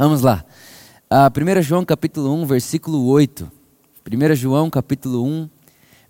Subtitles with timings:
[0.00, 0.42] Vamos lá.
[1.12, 3.52] Uh, 1 João capítulo 1, versículo 8.
[4.10, 5.50] 1 João capítulo 1,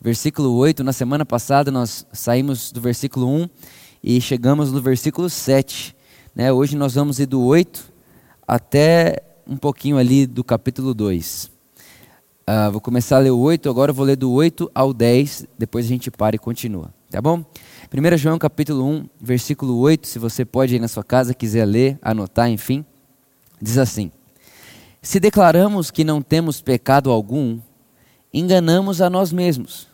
[0.00, 0.84] versículo 8.
[0.84, 3.48] Na semana passada nós saímos do versículo 1
[4.00, 5.96] e chegamos no versículo 7.
[6.36, 6.52] Né?
[6.52, 7.92] Hoje nós vamos ir do 8
[8.46, 11.46] até um pouquinho ali do capítulo 2.
[11.46, 11.50] Uh,
[12.46, 15.86] ah, vou começar a ler o 8, agora vou ler do 8 ao 10, depois
[15.86, 16.94] a gente para e continua.
[17.10, 17.44] Tá bom?
[17.92, 21.98] 1 João capítulo 1, versículo 8, se você pode ir na sua casa, quiser ler,
[22.00, 22.84] anotar, enfim,
[23.60, 24.10] diz assim:
[25.02, 27.58] Se declaramos que não temos pecado algum,
[28.32, 29.88] enganamos a nós mesmos,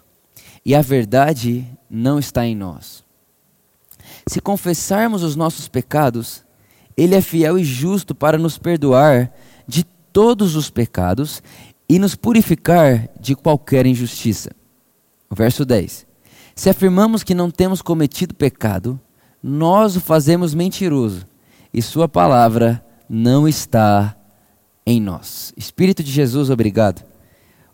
[0.64, 3.04] e a verdade não está em nós.
[4.26, 6.44] Se confessarmos os nossos pecados,
[6.96, 9.32] Ele é fiel e justo para nos perdoar
[9.66, 11.42] de todos os pecados
[11.88, 14.50] e nos purificar de qualquer injustiça.
[15.30, 16.06] Verso 10.
[16.54, 18.98] Se afirmamos que não temos cometido pecado,
[19.42, 21.26] nós o fazemos mentiroso
[21.72, 24.16] e Sua palavra não está
[24.86, 25.52] em nós.
[25.56, 27.04] Espírito de Jesus, obrigado.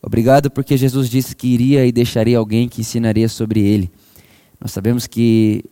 [0.02, 3.90] Obrigado porque Jesus disse que iria e deixaria alguém que ensinaria sobre ele.
[4.60, 5.64] Nós sabemos que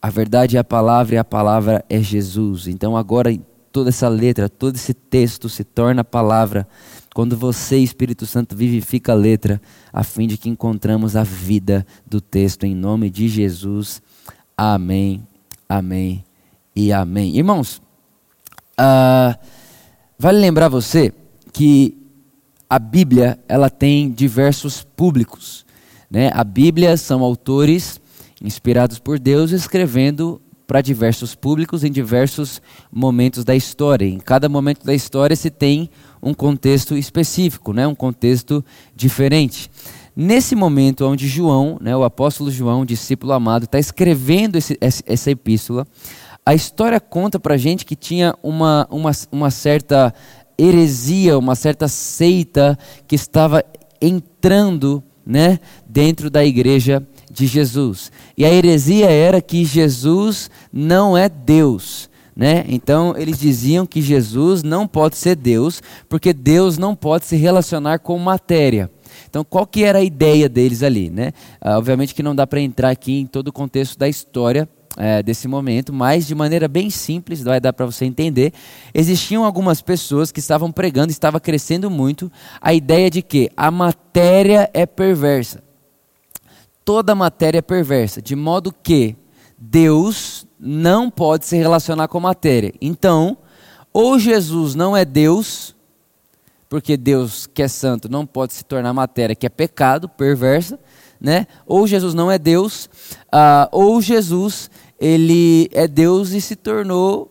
[0.00, 2.66] a verdade é a palavra e a palavra é Jesus.
[2.66, 3.30] Então agora
[3.72, 6.66] toda essa letra, todo esse texto se torna palavra
[7.14, 9.60] quando você, Espírito Santo, vivifica a letra,
[9.92, 14.02] a fim de que encontramos a vida do texto, em nome de Jesus.
[14.56, 15.26] Amém,
[15.68, 16.24] amém
[16.74, 17.36] e amém.
[17.36, 17.80] Irmãos,
[18.80, 19.38] uh,
[20.18, 21.12] vale lembrar você
[21.52, 21.96] que
[22.68, 25.64] a Bíblia ela tem diversos públicos.
[26.10, 26.30] Né?
[26.34, 28.00] A Bíblia são autores
[28.42, 34.06] inspirados por Deus escrevendo para diversos públicos em diversos momentos da história.
[34.06, 35.90] Em cada momento da história se tem
[36.22, 37.86] um contexto específico, né?
[37.86, 38.64] um contexto
[38.96, 39.70] diferente.
[40.16, 45.84] Nesse momento onde João, né, o apóstolo João, discípulo amado, está escrevendo esse, essa epístola,
[46.46, 50.12] a história conta para gente que tinha uma, uma, uma certa
[50.58, 52.78] heresia, uma certa seita
[53.08, 53.64] que estava
[54.00, 58.12] entrando né, dentro da igreja de Jesus.
[58.36, 62.10] E a heresia era que Jesus não é Deus.
[62.36, 62.64] Né?
[62.68, 68.00] Então eles diziam que Jesus não pode ser Deus, porque Deus não pode se relacionar
[68.00, 68.90] com matéria.
[69.30, 71.08] Então qual que era a ideia deles ali?
[71.08, 71.32] Né?
[71.58, 75.22] Ah, obviamente que não dá para entrar aqui em todo o contexto da história é,
[75.22, 78.52] desse momento, mas de maneira bem simples, vai dar para você entender.
[78.92, 84.70] Existiam algumas pessoas que estavam pregando, estava crescendo muito, a ideia de que a matéria
[84.72, 85.62] é perversa.
[86.84, 89.16] Toda matéria é perversa, de modo que
[89.58, 92.72] Deus não pode se relacionar com matéria.
[92.80, 93.38] Então,
[93.92, 95.74] ou Jesus não é Deus,
[96.68, 100.78] porque Deus que é santo não pode se tornar matéria, que é pecado, perversa,
[101.20, 101.46] né?
[101.66, 102.86] Ou Jesus não é Deus,
[103.32, 104.70] uh, ou Jesus
[105.04, 107.30] ele é Deus e se tornou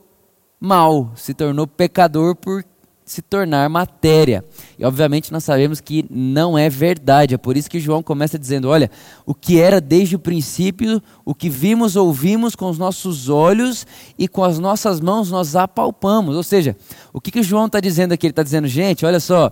[0.59, 2.63] mal, se tornou pecador por
[3.03, 4.45] se tornar matéria.
[4.78, 7.34] E obviamente nós sabemos que não é verdade.
[7.34, 8.91] É por isso que João começa dizendo: olha,
[9.25, 13.88] o que era desde o princípio, o que vimos, ouvimos com os nossos olhos
[14.19, 16.35] e com as nossas mãos nós apalpamos.
[16.35, 16.78] Ou seja,
[17.11, 18.28] o que, que João está dizendo aqui?
[18.28, 19.51] Ele está dizendo, gente, olha só.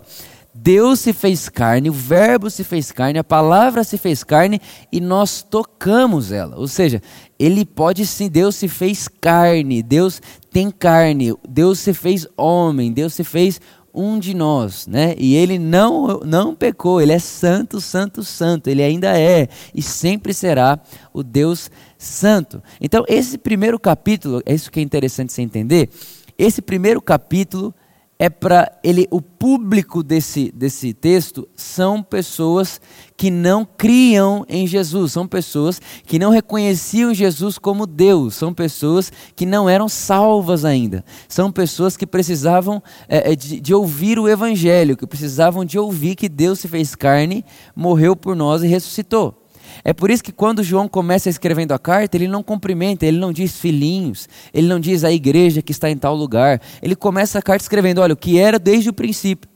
[0.53, 4.59] Deus se fez carne, o Verbo se fez carne, a palavra se fez carne
[4.91, 6.57] e nós tocamos ela.
[6.57, 7.01] Ou seja,
[7.39, 13.13] ele pode sim, Deus se fez carne, Deus tem carne, Deus se fez homem, Deus
[13.13, 13.61] se fez
[13.93, 15.15] um de nós, né?
[15.17, 20.33] E ele não não pecou, ele é santo, santo, santo, ele ainda é e sempre
[20.33, 20.79] será
[21.13, 22.61] o Deus santo.
[22.79, 25.89] Então, esse primeiro capítulo, é isso que é interessante você entender.
[26.37, 27.73] Esse primeiro capítulo
[28.21, 32.79] é para ele o público desse, desse texto são pessoas
[33.17, 39.11] que não criam em Jesus, são pessoas que não reconheciam Jesus como Deus, são pessoas
[39.35, 44.95] que não eram salvas ainda, são pessoas que precisavam é, de, de ouvir o Evangelho,
[44.95, 47.43] que precisavam de ouvir que Deus se fez carne,
[47.75, 49.40] morreu por nós e ressuscitou.
[49.83, 53.31] É por isso que quando João começa escrevendo a carta, ele não cumprimenta, ele não
[53.31, 56.61] diz filhinhos, ele não diz a igreja que está em tal lugar.
[56.81, 59.49] Ele começa a carta escrevendo: olha, o que era desde o princípio.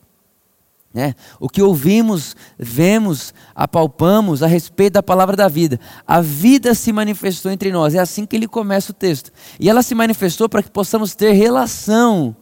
[0.93, 1.13] Né?
[1.41, 5.77] O que ouvimos, vemos, apalpamos a respeito da palavra da vida.
[6.07, 7.93] A vida se manifestou entre nós.
[7.93, 9.29] É assim que ele começa o texto.
[9.59, 12.33] E ela se manifestou para que possamos ter relação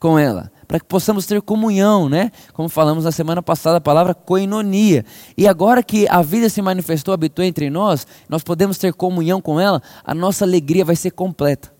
[0.00, 2.30] com ela para que possamos ter comunhão, né?
[2.52, 5.04] Como falamos na semana passada, a palavra koinonia.
[5.36, 9.60] E agora que a vida se manifestou, habitou entre nós, nós podemos ter comunhão com
[9.60, 11.76] ela, a nossa alegria vai ser completa.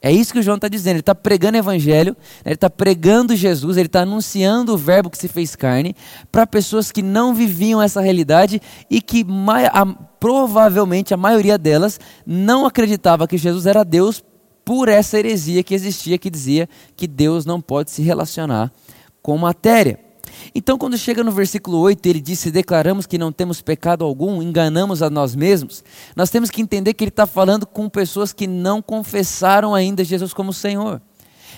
[0.00, 0.94] É isso que o João está dizendo.
[0.94, 5.26] Ele está pregando Evangelho, ele está pregando Jesus, ele está anunciando o Verbo que se
[5.26, 5.94] fez carne
[6.30, 9.26] para pessoas que não viviam essa realidade e que
[10.20, 14.22] provavelmente a maioria delas não acreditava que Jesus era Deus
[14.68, 18.70] por essa heresia que existia, que dizia que Deus não pode se relacionar
[19.22, 19.98] com matéria.
[20.54, 24.42] Então, quando chega no versículo 8, ele diz: Se declaramos que não temos pecado algum,
[24.42, 25.82] enganamos a nós mesmos.
[26.14, 30.34] Nós temos que entender que ele está falando com pessoas que não confessaram ainda Jesus
[30.34, 31.00] como Senhor.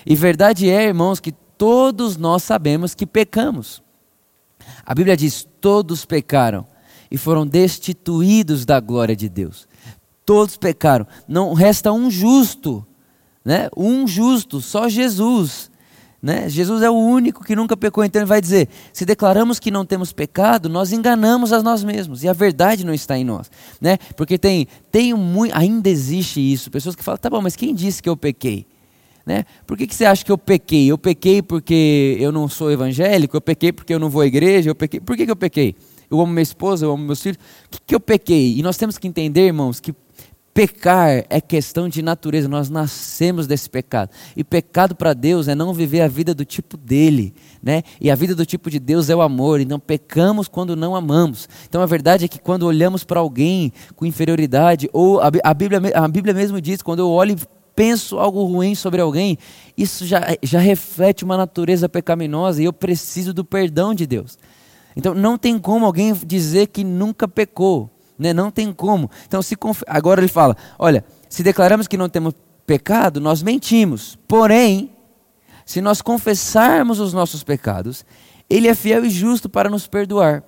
[0.05, 3.83] E verdade é, irmãos, que todos nós sabemos que pecamos.
[4.85, 6.65] A Bíblia diz: todos pecaram
[7.11, 9.67] e foram destituídos da glória de Deus.
[10.25, 11.05] Todos pecaram.
[11.27, 12.87] Não resta um justo,
[13.43, 13.69] né?
[13.75, 15.71] Um justo, só Jesus.
[16.21, 16.47] Né?
[16.47, 19.83] Jesus é o único que nunca pecou, então ele vai dizer: se declaramos que não
[19.83, 23.49] temos pecado, nós enganamos a nós mesmos e a verdade não está em nós,
[23.81, 23.97] né?
[24.15, 28.03] Porque tem, tem muito, ainda existe isso, pessoas que falam: tá bom, mas quem disse
[28.03, 28.67] que eu pequei?
[29.25, 29.45] Né?
[29.65, 30.87] Por que, que você acha que eu pequei?
[30.87, 33.35] Eu pequei porque eu não sou evangélico?
[33.37, 34.69] Eu pequei porque eu não vou à igreja?
[34.69, 34.99] Eu pequei.
[34.99, 35.75] Por que, que eu pequei?
[36.09, 37.37] Eu amo minha esposa, eu amo meus filhos.
[37.67, 38.57] O que, que eu pequei?
[38.57, 39.93] E nós temos que entender, irmãos, que
[40.53, 44.09] Pecar é questão de natureza, nós nascemos desse pecado.
[44.35, 47.33] E pecado para Deus é não viver a vida do tipo dele,
[47.63, 47.83] né?
[48.01, 51.47] E a vida do tipo de Deus é o amor, então pecamos quando não amamos.
[51.69, 56.07] Então a verdade é que quando olhamos para alguém com inferioridade, ou a, Bíblia, a
[56.09, 59.37] Bíblia mesmo diz, quando eu olho e penso algo ruim sobre alguém,
[59.77, 64.37] isso já, já reflete uma natureza pecaminosa e eu preciso do perdão de Deus.
[64.97, 67.89] Então não tem como alguém dizer que nunca pecou.
[68.21, 68.33] Né?
[68.33, 69.09] Não tem como.
[69.27, 69.81] Então, se conf...
[69.87, 72.35] agora ele fala: olha, se declaramos que não temos
[72.67, 74.15] pecado, nós mentimos.
[74.27, 74.91] Porém,
[75.65, 78.05] se nós confessarmos os nossos pecados,
[78.47, 80.43] Ele é fiel e justo para nos perdoar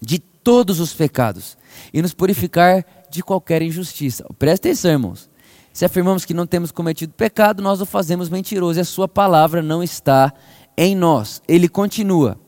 [0.00, 1.58] de todos os pecados
[1.92, 4.24] e nos purificar de qualquer injustiça.
[4.38, 5.28] Presta atenção, irmãos.
[5.72, 9.60] Se afirmamos que não temos cometido pecado, nós o fazemos mentiroso e a Sua palavra
[9.60, 10.32] não está
[10.76, 11.42] em nós.
[11.48, 12.38] Ele continua.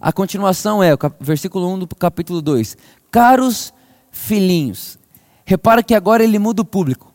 [0.00, 2.76] A continuação é o versículo 1 do capítulo 2.
[3.10, 3.72] Caros
[4.16, 4.98] filhinhos.
[5.44, 7.12] Repara que agora ele muda o público.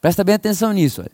[0.00, 1.04] Presta bem atenção nisso.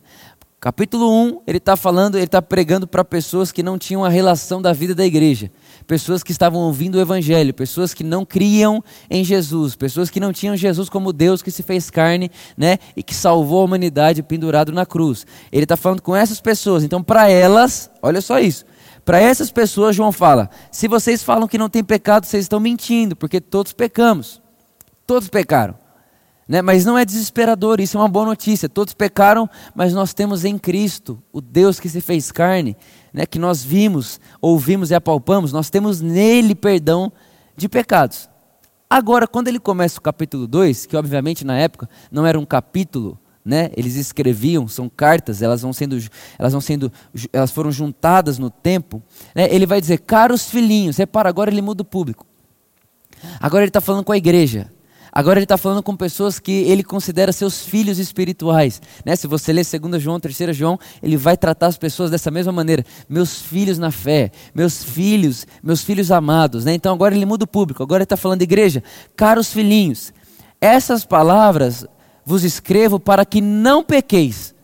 [0.60, 4.62] Capítulo 1, ele está falando, ele está pregando para pessoas que não tinham a relação
[4.62, 5.50] da vida da igreja,
[5.88, 10.32] pessoas que estavam ouvindo o evangelho, pessoas que não criam em Jesus, pessoas que não
[10.32, 14.70] tinham Jesus como Deus que se fez carne, né, e que salvou a humanidade pendurado
[14.70, 15.26] na cruz.
[15.50, 16.84] Ele está falando com essas pessoas.
[16.84, 18.64] Então, para elas, olha só isso.
[19.04, 23.16] Para essas pessoas, João fala: se vocês falam que não tem pecado, vocês estão mentindo,
[23.16, 24.41] porque todos pecamos.
[25.06, 25.74] Todos pecaram.
[26.46, 26.60] Né?
[26.60, 28.68] Mas não é desesperador, isso é uma boa notícia.
[28.68, 32.76] Todos pecaram, mas nós temos em Cristo, o Deus que se fez carne,
[33.12, 33.24] né?
[33.24, 37.12] que nós vimos, ouvimos e apalpamos, nós temos nele perdão
[37.56, 38.28] de pecados.
[38.88, 43.18] Agora, quando ele começa o capítulo 2, que obviamente na época não era um capítulo,
[43.44, 43.70] né?
[43.76, 45.98] Eles escreviam, são cartas, elas vão sendo,
[46.38, 46.92] elas vão sendo,
[47.32, 49.02] elas foram juntadas no tempo.
[49.34, 49.48] Né?
[49.52, 52.26] Ele vai dizer, caros filhinhos, repara, agora ele muda o público.
[53.40, 54.70] Agora ele está falando com a igreja.
[55.14, 58.80] Agora ele está falando com pessoas que ele considera seus filhos espirituais.
[59.04, 59.14] Né?
[59.14, 62.82] Se você ler 2 João, 3 João, ele vai tratar as pessoas dessa mesma maneira.
[63.06, 66.64] Meus filhos na fé, meus filhos, meus filhos amados.
[66.64, 66.72] Né?
[66.72, 67.82] Então agora ele muda o público.
[67.82, 68.82] Agora ele está falando igreja.
[69.14, 70.14] Caros filhinhos,
[70.58, 71.86] essas palavras
[72.24, 74.54] vos escrevo para que não pequeis.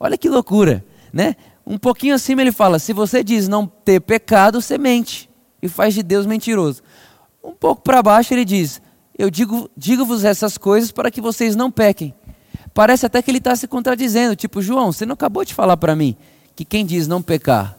[0.00, 0.84] Olha que loucura.
[1.12, 1.36] Né?
[1.64, 5.30] Um pouquinho acima ele fala: se você diz não ter pecado, você mente
[5.62, 6.82] e faz de Deus mentiroso.
[7.44, 8.82] Um pouco para baixo ele diz:
[9.22, 12.12] eu digo, digo-vos essas coisas para que vocês não pequem.
[12.74, 15.94] Parece até que ele está se contradizendo, tipo, João, você não acabou de falar para
[15.94, 16.16] mim
[16.56, 17.78] que quem diz não pecar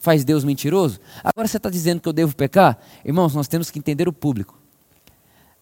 [0.00, 0.98] faz Deus mentiroso?
[1.22, 2.76] Agora você está dizendo que eu devo pecar?
[3.04, 4.58] Irmãos, nós temos que entender o público.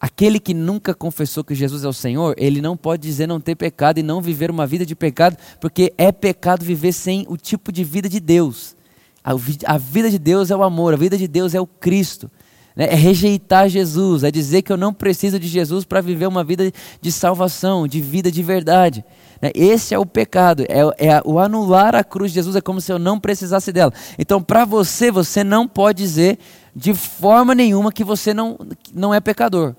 [0.00, 3.54] Aquele que nunca confessou que Jesus é o Senhor, ele não pode dizer não ter
[3.54, 7.70] pecado e não viver uma vida de pecado, porque é pecado viver sem o tipo
[7.70, 8.74] de vida de Deus.
[9.22, 12.30] A, vida de Deus é o amor, a vida de Deus é o Cristo.
[12.74, 12.86] Né?
[12.90, 16.70] É rejeitar Jesus, é dizer que eu não preciso de Jesus para viver uma vida
[17.00, 19.04] de salvação, de vida de verdade.
[19.40, 19.50] Né?
[19.54, 22.92] Esse é o pecado, é, é o anular a cruz de Jesus, é como se
[22.92, 23.92] eu não precisasse dela.
[24.18, 26.38] Então, para você, você não pode dizer
[26.74, 28.58] de forma nenhuma que você não,
[28.94, 29.74] não é pecador.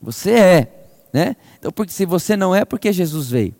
[0.00, 0.86] Você é.
[1.12, 1.36] Né?
[1.58, 3.54] Então, porque se você não é, porque Jesus veio.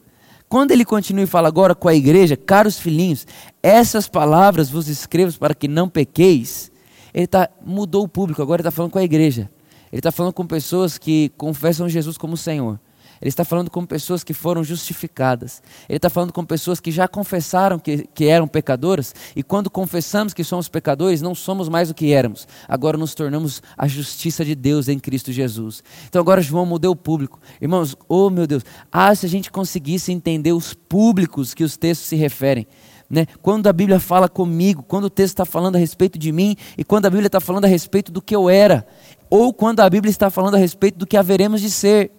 [0.49, 3.27] Quando ele continua e fala agora com a igreja, caros filhinhos,
[3.63, 6.72] essas palavras vos escrevo para que não pequeis.
[7.13, 9.51] Ele tá, mudou o público, agora ele está falando com a igreja.
[9.93, 12.79] Ele está falando com pessoas que confessam Jesus como Senhor.
[13.23, 15.63] Ele está falando com pessoas que foram justificadas.
[15.89, 19.15] Ele está falando com pessoas que já confessaram que, que eram pecadoras.
[19.37, 22.49] E quando confessamos que somos pecadores, não somos mais o que éramos.
[22.67, 25.85] Agora nos tornamos a justiça de Deus em Cristo Jesus.
[26.09, 27.41] Então agora João mudou o público.
[27.61, 28.65] Irmãos, oh meu Deus.
[28.91, 32.67] Ah, se a gente conseguisse entender os públicos que os textos se referem.
[33.13, 33.27] Né?
[33.43, 36.83] Quando a Bíblia fala comigo, quando o texto está falando a respeito de mim, e
[36.83, 38.87] quando a Bíblia está falando a respeito do que eu era,
[39.29, 42.11] ou quando a Bíblia está falando a respeito do que haveremos de ser.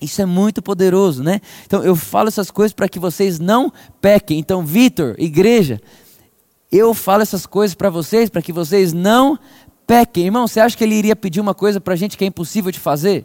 [0.00, 1.40] Isso é muito poderoso, né?
[1.64, 4.38] Então eu falo essas coisas para que vocês não pequem.
[4.38, 5.80] Então, Vitor, igreja,
[6.70, 9.38] eu falo essas coisas para vocês para que vocês não
[9.86, 10.26] pequem.
[10.26, 12.70] Irmão, você acha que ele iria pedir uma coisa para a gente que é impossível
[12.70, 13.24] de fazer?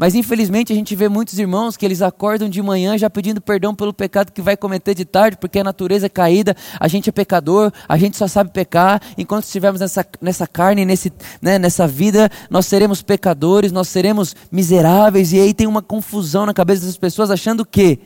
[0.00, 3.74] Mas infelizmente a gente vê muitos irmãos que eles acordam de manhã já pedindo perdão
[3.74, 7.12] pelo pecado que vai cometer de tarde, porque a natureza é caída, a gente é
[7.12, 8.98] pecador, a gente só sabe pecar.
[9.18, 15.34] Enquanto estivermos nessa, nessa carne, nesse, né, nessa vida, nós seremos pecadores, nós seremos miseráveis.
[15.34, 17.98] E aí tem uma confusão na cabeça das pessoas achando que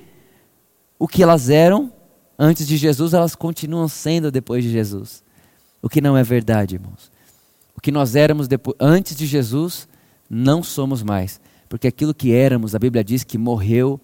[0.99, 1.93] o que elas eram
[2.37, 5.23] antes de Jesus, elas continuam sendo depois de Jesus.
[5.81, 7.09] O que não é verdade, irmãos.
[7.77, 9.87] O que nós éramos depois, antes de Jesus,
[10.29, 11.44] não somos mais
[11.75, 14.01] porque aquilo que éramos, a Bíblia diz que morreu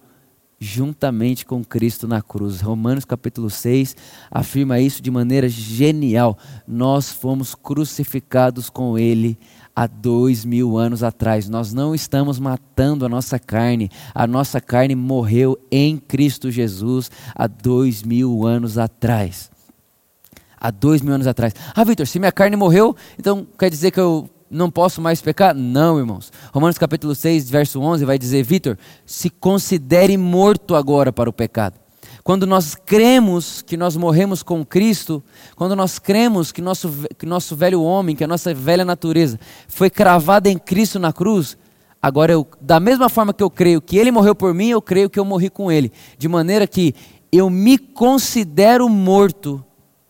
[0.59, 2.59] juntamente com Cristo na cruz.
[2.59, 3.95] Romanos capítulo 6
[4.29, 6.37] afirma isso de maneira genial.
[6.67, 9.39] Nós fomos crucificados com Ele
[9.73, 11.47] há dois mil anos atrás.
[11.47, 13.89] Nós não estamos matando a nossa carne.
[14.13, 19.49] A nossa carne morreu em Cristo Jesus há dois mil anos atrás.
[20.59, 21.53] Há dois mil anos atrás.
[21.73, 25.55] Ah, Vitor, se minha carne morreu, então quer dizer que eu não posso mais pecar?
[25.55, 26.31] Não, irmãos.
[26.53, 31.79] Romanos capítulo 6, verso 11 vai dizer: Vitor, se considere morto agora para o pecado.
[32.23, 35.23] Quando nós cremos que nós morremos com Cristo,
[35.55, 39.89] quando nós cremos que nosso, que nosso velho homem, que a nossa velha natureza foi
[39.89, 41.57] cravada em Cristo na cruz,
[41.99, 45.09] agora eu, da mesma forma que eu creio que Ele morreu por mim, eu creio
[45.09, 45.91] que eu morri com Ele.
[46.17, 46.93] De maneira que
[47.31, 49.63] eu me considero morto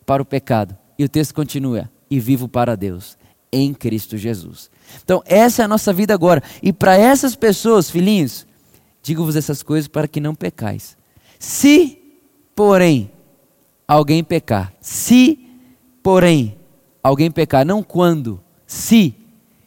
[0.06, 0.76] para o pecado.
[0.98, 3.21] E o texto continua: e vivo para Deus
[3.52, 4.70] em Cristo Jesus.
[5.04, 6.42] Então, essa é a nossa vida agora.
[6.62, 8.46] E para essas pessoas, filhinhos,
[9.02, 10.98] digo-vos essas coisas para que não pecais.
[11.40, 11.98] Se,
[12.56, 13.12] porém,
[13.88, 15.40] alguém pecar, se,
[16.02, 16.58] porém,
[17.04, 19.16] alguém pecar, não quando, se,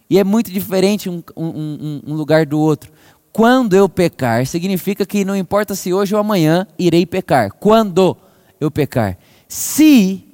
[0.09, 2.93] e é muito diferente um, um, um lugar do outro.
[3.33, 7.51] Quando eu pecar, significa que não importa se hoje ou amanhã irei pecar.
[7.53, 8.17] Quando
[8.61, 9.19] eu pecar.
[9.49, 10.25] Se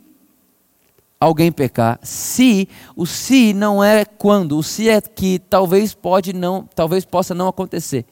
[1.21, 6.67] alguém pecar, se o se não é quando, o se é que talvez pode não,
[6.75, 8.07] talvez possa não acontecer.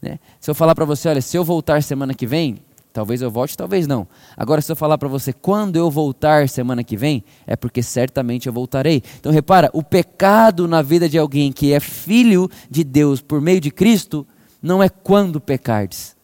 [0.00, 0.18] Né?
[0.40, 2.56] Se eu falar para você, olha, se eu voltar semana que vem,
[2.94, 4.08] talvez eu volte, talvez não.
[4.34, 8.46] Agora, se eu falar para você, quando eu voltar semana que vem, é porque certamente
[8.46, 9.02] eu voltarei.
[9.18, 13.60] Então, repara, o pecado na vida de alguém que é filho de Deus por meio
[13.60, 14.26] de Cristo,
[14.62, 16.16] não é quando pecardes,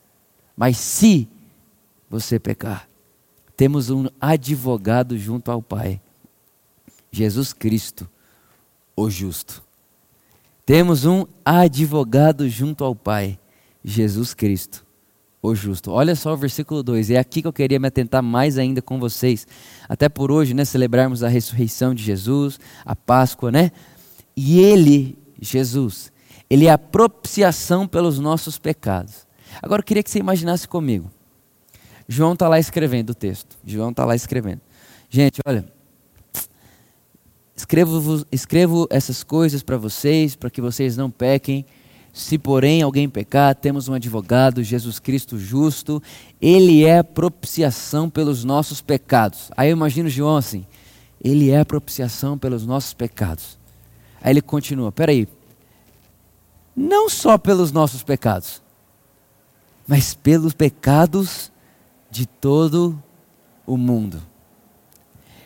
[0.57, 1.29] mas se
[2.09, 2.89] você pecar.
[3.55, 6.01] Temos um advogado junto ao Pai
[7.17, 8.07] Jesus Cristo,
[8.95, 9.63] o justo.
[10.67, 13.39] Temos um advogado junto ao Pai,
[13.83, 14.85] Jesus Cristo,
[15.41, 15.93] o justo.
[15.93, 19.01] Olha só o versículo 2, é aqui que eu queria me atentar mais ainda com
[19.01, 19.47] vocês.
[19.89, 23.73] Até por hoje, né, celebrarmos a ressurreição de Jesus, a Páscoa, né?
[24.37, 26.13] E ele, Jesus,
[26.51, 29.27] ele é a propiciação pelos nossos pecados.
[29.63, 31.11] Agora eu queria que você imaginasse comigo.
[32.07, 33.57] João está lá escrevendo o texto.
[33.65, 34.61] João está lá escrevendo.
[35.09, 35.65] Gente, olha,
[37.57, 41.65] Escrevo, escrevo essas coisas para vocês, para que vocês não pequem.
[42.13, 46.03] Se porém alguém pecar, temos um advogado, Jesus Cristo justo,
[46.41, 49.51] ele é propiciação pelos nossos pecados.
[49.57, 50.67] Aí eu imagino João assim,
[51.23, 53.59] ele é propiciação pelos nossos pecados.
[54.21, 55.29] Aí ele continua, peraí,
[56.75, 58.63] não só pelos nossos pecados,
[59.87, 61.51] mas pelos pecados
[62.11, 63.03] de todo
[63.67, 64.23] o mundo.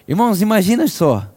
[0.07, 1.29] Irmãos, imagina só,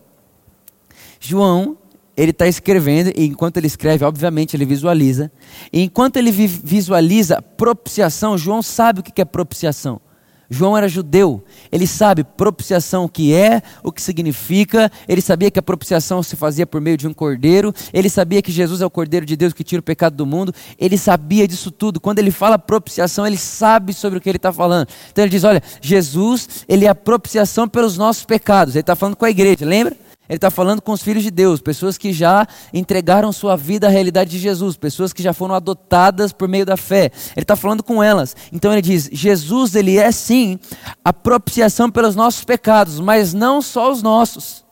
[1.25, 1.77] João,
[2.17, 5.31] ele está escrevendo, e enquanto ele escreve, obviamente ele visualiza.
[5.71, 10.01] E enquanto ele visualiza propiciação, João sabe o que é propiciação.
[10.49, 15.57] João era judeu, ele sabe propiciação o que é, o que significa, ele sabia que
[15.57, 18.89] a propiciação se fazia por meio de um cordeiro, ele sabia que Jesus é o
[18.89, 21.99] cordeiro de Deus que tira o pecado do mundo, ele sabia disso tudo.
[21.99, 24.87] Quando ele fala propiciação, ele sabe sobre o que ele está falando.
[25.11, 28.75] Então ele diz: Olha, Jesus, ele é a propiciação pelos nossos pecados.
[28.75, 29.97] Ele está falando com a igreja, lembra?
[30.27, 33.89] Ele está falando com os filhos de Deus, pessoas que já entregaram sua vida à
[33.89, 37.11] realidade de Jesus, pessoas que já foram adotadas por meio da fé.
[37.35, 38.33] Ele está falando com elas.
[38.51, 40.57] Então ele diz: Jesus, ele é sim
[41.03, 44.63] a propiciação pelos nossos pecados, mas não só os nossos,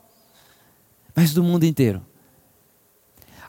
[1.14, 2.02] mas do mundo inteiro.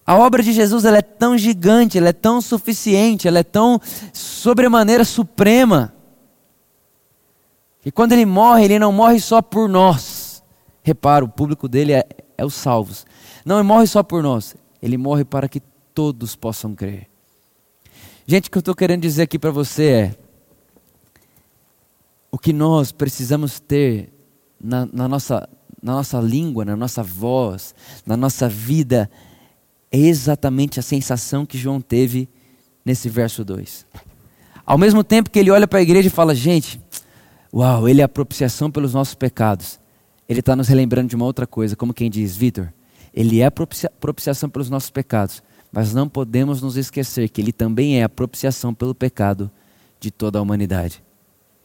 [0.05, 3.81] A obra de Jesus ela é tão gigante, ela é tão suficiente, ela é tão
[4.13, 5.95] sobremaneira suprema.
[7.87, 10.12] E quando ele morre, ele não morre só por nós
[10.83, 12.05] Repara, o público dele é,
[12.37, 13.07] é os salvos.
[13.45, 15.61] Não morre só por nós, ele morre para que
[15.95, 17.09] todos possam crer.
[18.27, 20.17] Gente, o que eu estou querendo dizer aqui para você é:
[22.31, 24.13] o que nós precisamos ter
[24.61, 25.49] na, na, nossa,
[25.83, 27.75] na nossa língua, na nossa voz,
[28.07, 29.11] na nossa vida,
[29.91, 32.29] é exatamente a sensação que João teve
[32.85, 33.87] nesse verso 2.
[34.65, 36.81] Ao mesmo tempo que ele olha para a igreja e fala: gente,
[37.53, 39.82] uau, ele é a propiciação pelos nossos pecados.
[40.33, 42.73] Ele está nos relembrando de uma outra coisa, como quem diz, Vitor,
[43.13, 48.01] ele é a propiciação pelos nossos pecados, mas não podemos nos esquecer que ele também
[48.01, 49.51] é a propiciação pelo pecado
[50.01, 51.05] de toda a humanidade.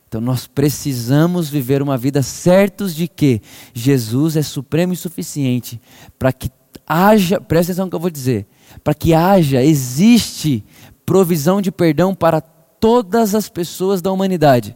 [0.05, 3.41] Então nós precisamos viver uma vida certos de que
[3.73, 5.79] Jesus é supremo e suficiente
[6.19, 6.51] para que
[6.85, 8.45] haja, presta atenção no que eu vou dizer,
[8.83, 10.61] para que haja, existe
[11.05, 14.75] provisão de perdão para todas as pessoas da humanidade.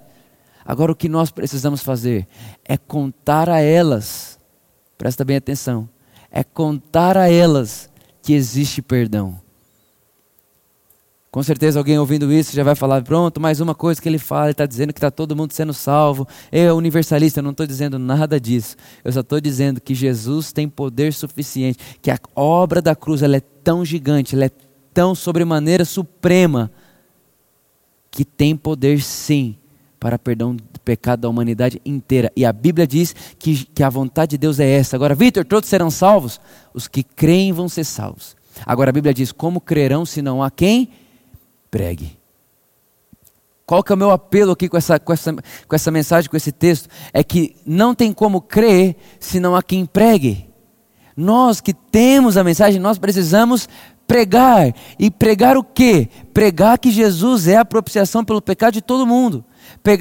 [0.65, 2.27] Agora, o que nós precisamos fazer
[2.63, 4.39] é contar a elas,
[4.97, 5.89] presta bem atenção,
[6.29, 7.89] é contar a elas
[8.21, 9.39] que existe perdão.
[11.31, 14.47] Com certeza alguém ouvindo isso já vai falar, pronto, mais uma coisa que ele fala,
[14.47, 16.27] ele está dizendo que está todo mundo sendo salvo.
[16.51, 18.75] Eu, é universalista, eu não estou dizendo nada disso.
[19.01, 23.37] Eu só estou dizendo que Jesus tem poder suficiente, que a obra da cruz ela
[23.37, 24.51] é tão gigante, ela é
[24.93, 26.69] tão sobremaneira suprema,
[28.11, 29.55] que tem poder sim
[30.01, 32.31] para perdão do pecado da humanidade inteira.
[32.35, 34.95] E a Bíblia diz que, que a vontade de Deus é essa.
[34.95, 36.41] Agora, Vitor, todos serão salvos?
[36.73, 38.35] Os que creem vão ser salvos.
[38.65, 40.89] Agora a Bíblia diz: como crerão se não há quem
[41.69, 42.17] pregue?
[43.63, 45.33] Qual que é o meu apelo aqui com essa, com, essa,
[45.67, 46.89] com essa mensagem, com esse texto?
[47.13, 50.49] É que não tem como crer se não há quem pregue.
[51.15, 53.69] Nós que temos a mensagem, nós precisamos
[54.11, 54.73] pregar.
[54.99, 56.09] E pregar o quê?
[56.33, 59.45] Pregar que Jesus é a propiciação pelo pecado de todo mundo.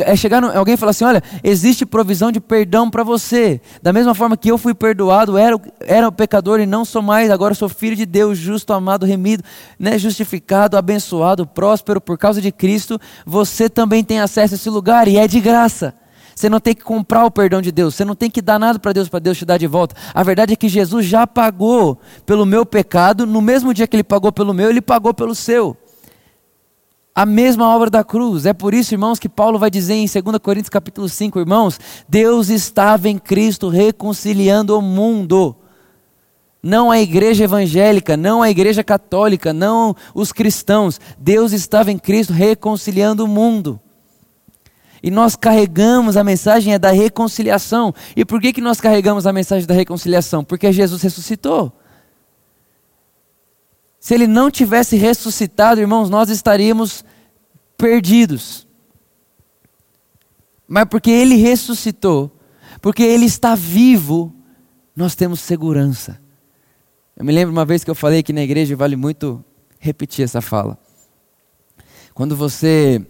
[0.04, 3.60] É chegar no, alguém falar assim: olha, existe provisão de perdão para você.
[3.80, 7.30] Da mesma forma que eu fui perdoado, era, era o pecador e não sou mais,
[7.30, 9.44] agora sou filho de Deus, justo, amado, remido,
[9.78, 13.00] né, justificado, abençoado, próspero por causa de Cristo.
[13.24, 15.94] Você também tem acesso a esse lugar e é de graça.
[16.40, 18.78] Você não tem que comprar o perdão de Deus, você não tem que dar nada
[18.78, 19.94] para Deus para Deus te dar de volta.
[20.14, 24.02] A verdade é que Jesus já pagou pelo meu pecado, no mesmo dia que ele
[24.02, 25.76] pagou pelo meu, ele pagou pelo seu.
[27.14, 28.46] A mesma obra da cruz.
[28.46, 31.78] É por isso, irmãos, que Paulo vai dizer em 2 Coríntios capítulo 5, irmãos,
[32.08, 35.54] Deus estava em Cristo reconciliando o mundo.
[36.62, 40.98] Não a igreja evangélica, não a igreja católica, não os cristãos.
[41.18, 43.78] Deus estava em Cristo reconciliando o mundo.
[45.02, 47.94] E nós carregamos a mensagem é da reconciliação.
[48.14, 50.44] E por que, que nós carregamos a mensagem da reconciliação?
[50.44, 51.72] Porque Jesus ressuscitou.
[53.98, 57.04] Se ele não tivesse ressuscitado, irmãos, nós estaríamos
[57.76, 58.66] perdidos.
[60.66, 62.30] Mas porque ele ressuscitou,
[62.80, 64.34] porque ele está vivo,
[64.94, 66.20] nós temos segurança.
[67.16, 69.44] Eu me lembro uma vez que eu falei que na igreja vale muito
[69.78, 70.78] repetir essa fala.
[72.14, 73.04] Quando você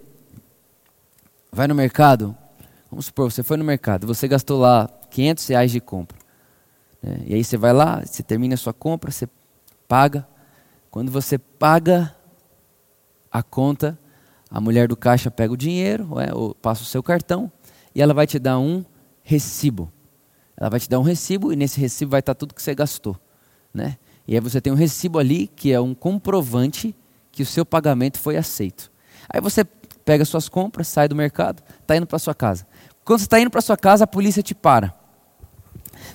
[1.51, 2.35] vai no mercado,
[2.89, 6.17] vamos supor, você foi no mercado, você gastou lá 500 reais de compra.
[7.03, 7.23] Né?
[7.27, 9.27] E aí você vai lá, você termina a sua compra, você
[9.87, 10.25] paga.
[10.89, 12.15] Quando você paga
[13.29, 13.99] a conta,
[14.49, 17.51] a mulher do caixa pega o dinheiro, é, ou passa o seu cartão,
[17.93, 18.85] e ela vai te dar um
[19.21, 19.91] recibo.
[20.55, 23.17] Ela vai te dar um recibo e nesse recibo vai estar tudo que você gastou.
[23.73, 23.97] Né?
[24.27, 26.95] E aí você tem um recibo ali que é um comprovante
[27.31, 28.91] que o seu pagamento foi aceito.
[29.29, 29.65] Aí você
[30.05, 32.65] pega suas compras, sai do mercado, está indo para sua casa.
[33.03, 34.93] Quando você está indo para sua casa, a polícia te para.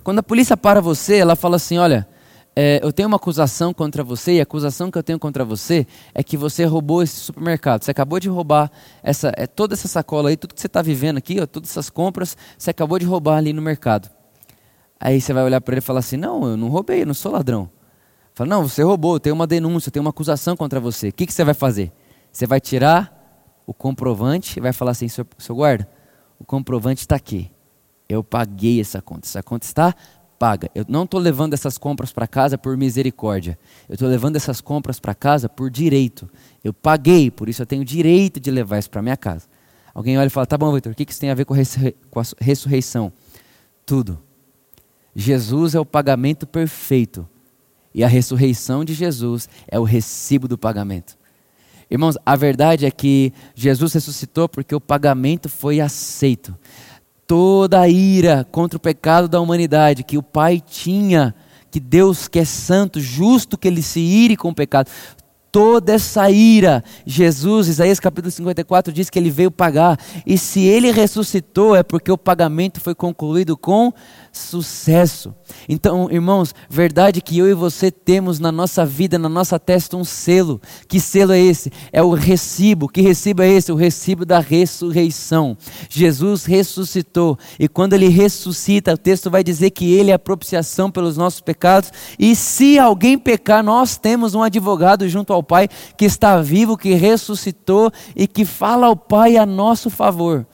[0.03, 2.07] Quando a polícia para você, ela fala assim: olha,
[2.55, 5.87] é, eu tenho uma acusação contra você, e a acusação que eu tenho contra você
[6.15, 7.85] é que você roubou esse supermercado.
[7.85, 8.71] Você acabou de roubar
[9.03, 11.91] essa, é, toda essa sacola aí, tudo que você está vivendo aqui, ó, todas essas
[11.91, 14.09] compras, você acabou de roubar ali no mercado.
[14.99, 17.15] Aí você vai olhar para ele e falar assim: não, eu não roubei, eu não
[17.15, 17.69] sou ladrão.
[18.35, 21.09] Fala, não, você roubou, eu tenho uma denúncia, eu tenho uma acusação contra você.
[21.09, 21.91] O que, que você vai fazer?
[22.31, 23.16] Você vai tirar
[23.67, 25.89] o comprovante vai falar assim: seu, seu guarda,
[26.39, 27.51] o comprovante está aqui.
[28.09, 29.27] Eu paguei essa conta.
[29.27, 29.95] Essa conta está
[30.39, 30.71] paga.
[30.75, 33.59] Eu não estou levando essas compras para casa por misericórdia.
[33.89, 36.31] Eu estou levando essas compras para casa por direito.
[36.63, 39.47] Eu paguei, por isso eu tenho direito de levar isso para minha casa.
[39.93, 42.23] Alguém olha e fala: tá bom, Vitor, o que isso tem a ver com a
[42.41, 43.13] ressurreição?
[43.85, 44.23] Tudo.
[45.15, 47.27] Jesus é o pagamento perfeito.
[47.95, 51.16] E a ressurreição de Jesus é o recibo do pagamento.
[51.91, 56.57] Irmãos, a verdade é que Jesus ressuscitou porque o pagamento foi aceito.
[57.27, 61.35] Toda a ira contra o pecado da humanidade que o Pai tinha,
[61.71, 64.91] que Deus que é santo, justo que ele se ire com o pecado,
[65.57, 69.99] toda essa ira, Jesus, Isaías capítulo 54 diz que ele veio pagar.
[70.27, 73.91] E se ele ressuscitou é porque o pagamento foi concluído com
[74.37, 75.35] sucesso.
[75.69, 80.05] Então, irmãos, verdade que eu e você temos na nossa vida, na nossa testa, um
[80.05, 80.61] selo.
[80.87, 81.73] Que selo é esse?
[81.93, 82.89] É o recibo.
[82.89, 83.73] Que recibo é esse?
[83.73, 85.57] O recibo da ressurreição.
[85.89, 87.39] Jesus ressuscitou.
[87.59, 91.41] E quando ele ressuscita, o texto vai dizer que ele é a propiciação pelos nossos
[91.41, 91.91] pecados.
[92.19, 96.95] E se alguém pecar, nós temos um advogado junto ao Pai, que está vivo, que
[96.95, 100.47] ressuscitou e que fala ao Pai a nosso favor.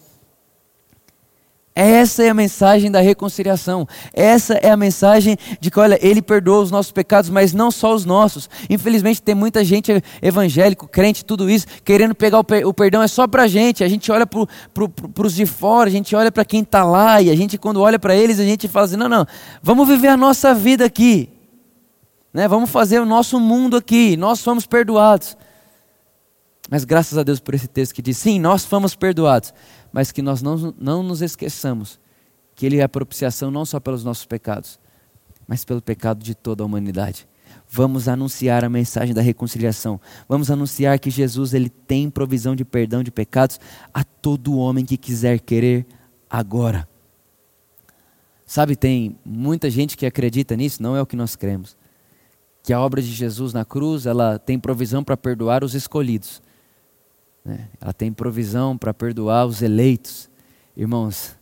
[1.75, 3.89] Essa é a mensagem da reconciliação.
[4.13, 7.95] Essa é a mensagem de que, olha, Ele perdoa os nossos pecados, mas não só
[7.95, 8.49] os nossos.
[8.69, 13.09] Infelizmente, tem muita gente evangélico, crente, tudo isso, querendo pegar o, per o perdão é
[13.09, 13.83] só para a gente.
[13.83, 17.31] A gente olha para os de fora, a gente olha para quem está lá, e
[17.31, 19.27] a gente, quando olha para eles, a gente fala assim: não, não,
[19.63, 21.31] vamos viver a nossa vida aqui.
[22.35, 22.47] Né?
[22.49, 24.15] Vamos fazer o nosso mundo aqui.
[24.17, 25.39] Nós somos perdoados.
[26.71, 29.55] Mas graças a Deus por esse texto que diz: sim, nós fomos perdoados
[29.93, 32.01] mas que nós não, não nos esqueçamos
[32.55, 34.79] que Ele é a propiciação não só pelos nossos pecados,
[35.47, 37.27] mas pelo pecado de toda a humanidade.
[37.69, 40.01] Vamos anunciar a mensagem da reconciliação.
[40.29, 43.59] Vamos anunciar que Jesus ele tem provisão de perdão de pecados
[43.93, 45.87] a todo homem que quiser querer
[46.29, 46.89] agora.
[48.47, 51.77] Sabe, tem muita gente que acredita nisso, não é o que nós cremos.
[52.63, 56.43] Que a obra de Jesus na cruz, ela tem provisão para perdoar os escolhidos
[57.45, 57.69] né?
[57.81, 60.31] Ela tem provisão para perdoar os eleitos.
[60.77, 61.37] Irmãos,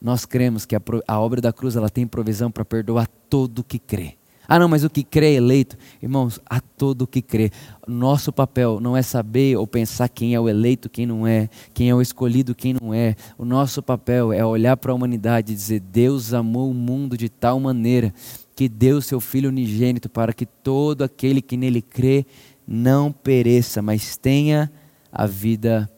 [0.00, 3.78] nós cremos que a, a obra da cruz ela tem provisão para perdoar todo que
[3.78, 4.16] crê.
[4.52, 5.76] Ah, não, mas o que crê é eleito.
[6.02, 7.52] Irmãos, a todo que crê.
[7.86, 11.88] Nosso papel não é saber ou pensar quem é o eleito, quem não é, quem
[11.88, 13.14] é o escolhido, quem não é.
[13.38, 17.28] O nosso papel é olhar para a humanidade e dizer: Deus amou o mundo de
[17.28, 18.12] tal maneira
[18.56, 22.26] que deu seu Filho unigênito para que todo aquele que nele crê
[22.66, 24.68] não pereça, mas tenha
[25.12, 25.90] a vida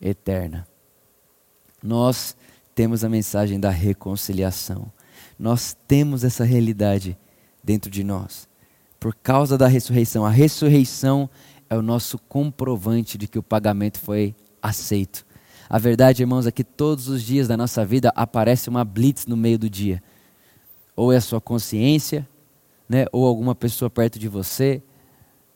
[0.00, 0.66] eterna.
[1.82, 2.36] Nós
[2.74, 4.90] temos a mensagem da reconciliação.
[5.38, 7.18] Nós temos essa realidade
[7.62, 8.48] dentro de nós.
[8.98, 10.24] Por causa da ressurreição.
[10.24, 11.28] A ressurreição
[11.68, 15.24] é o nosso comprovante de que o pagamento foi aceito.
[15.68, 19.36] A verdade, irmãos, é que todos os dias da nossa vida aparece uma blitz no
[19.36, 20.02] meio do dia.
[20.96, 22.28] Ou é a sua consciência,
[22.88, 23.06] né?
[23.12, 24.82] ou alguma pessoa perto de você,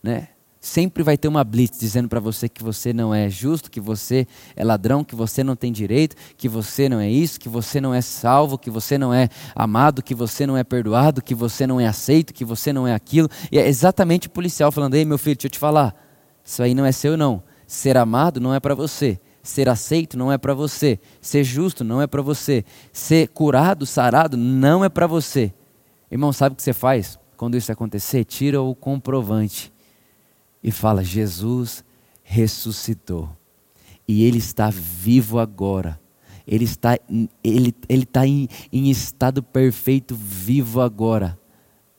[0.02, 0.28] né?
[0.64, 4.26] Sempre vai ter uma blitz dizendo para você que você não é justo, que você
[4.56, 7.92] é ladrão, que você não tem direito, que você não é isso, que você não
[7.92, 11.78] é salvo, que você não é amado, que você não é perdoado, que você não
[11.78, 13.28] é aceito, que você não é aquilo.
[13.52, 15.94] E é exatamente o policial falando: "Ei, meu filho, deixa eu te falar.
[16.42, 17.42] Isso aí não é seu não.
[17.66, 19.20] Ser amado não é para você.
[19.42, 20.98] Ser aceito não é para você.
[21.20, 22.64] Ser justo não é para você.
[22.90, 25.52] Ser curado, sarado não é para você."
[26.10, 28.24] Irmão, sabe o que você faz quando isso acontecer?
[28.24, 29.73] Tira o comprovante
[30.64, 31.84] e fala: Jesus
[32.22, 33.28] ressuscitou
[34.08, 36.00] e Ele está vivo agora.
[36.46, 36.98] Ele está,
[37.42, 41.38] ele, ele está em, em estado perfeito, vivo agora,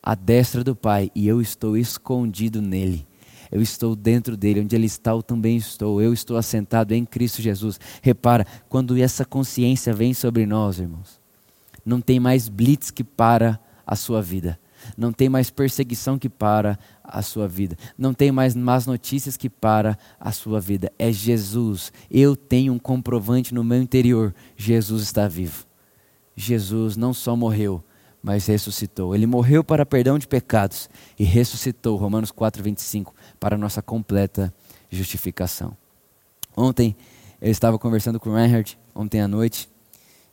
[0.04, 3.08] à destra do Pai, e eu estou escondido nele.
[3.52, 6.00] Eu estou dentro dele, onde ele está, eu também estou.
[6.00, 7.80] Eu estou assentado em Cristo Jesus.
[8.04, 11.20] Repara, quando essa consciência vem sobre nós, irmãos,
[11.84, 14.60] não tem mais blitz que para a sua vida.
[14.98, 17.78] Não tem mais perseguição que para a sua vida.
[17.98, 20.92] Não tem mais más notícias que para a sua vida.
[20.98, 21.92] É Jesus.
[22.10, 24.34] Eu tenho um comprovante no meu interior.
[24.56, 25.66] Jesus está vivo.
[26.36, 27.84] Jesus não só morreu,
[28.22, 29.16] mas ressuscitou.
[29.16, 34.54] Ele morreu para perdão de pecados e ressuscitou, Romanos 4, 25, para nossa completa
[34.90, 35.78] justificação.
[36.58, 36.96] Ontem
[37.42, 39.70] eu estava conversando com o Reinhard, ontem à noite,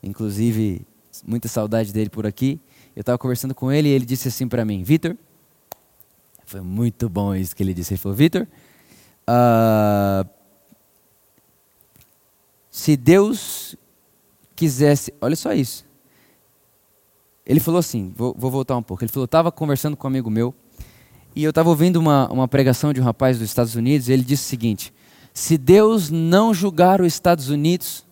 [0.03, 0.87] inclusive
[1.27, 2.61] muita saudade dele por aqui.
[2.95, 5.17] Eu estava conversando com ele e ele disse assim para mim: Vitor,
[6.45, 7.95] foi muito bom isso que ele disse.
[7.95, 8.47] Ele falou: Vitor,
[9.29, 10.29] uh,
[12.71, 13.77] se Deus
[14.55, 15.85] quisesse, olha só isso.
[17.47, 19.03] Ele falou assim: vou, vou voltar um pouco.
[19.03, 20.55] Ele falou: estava conversando com um amigo meu
[21.35, 24.23] e eu estava ouvindo uma, uma pregação de um rapaz dos Estados Unidos e ele
[24.23, 24.93] disse o seguinte:
[25.33, 28.05] se Deus não julgar os Estados Unidos,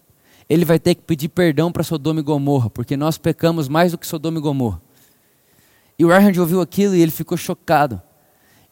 [0.51, 3.99] ele vai ter que pedir perdão para Sodoma e Gomorra, porque nós pecamos mais do
[3.99, 4.83] que Sodoma e Gomorra.
[5.97, 8.03] E o Reinhard ouviu aquilo e ele ficou chocado.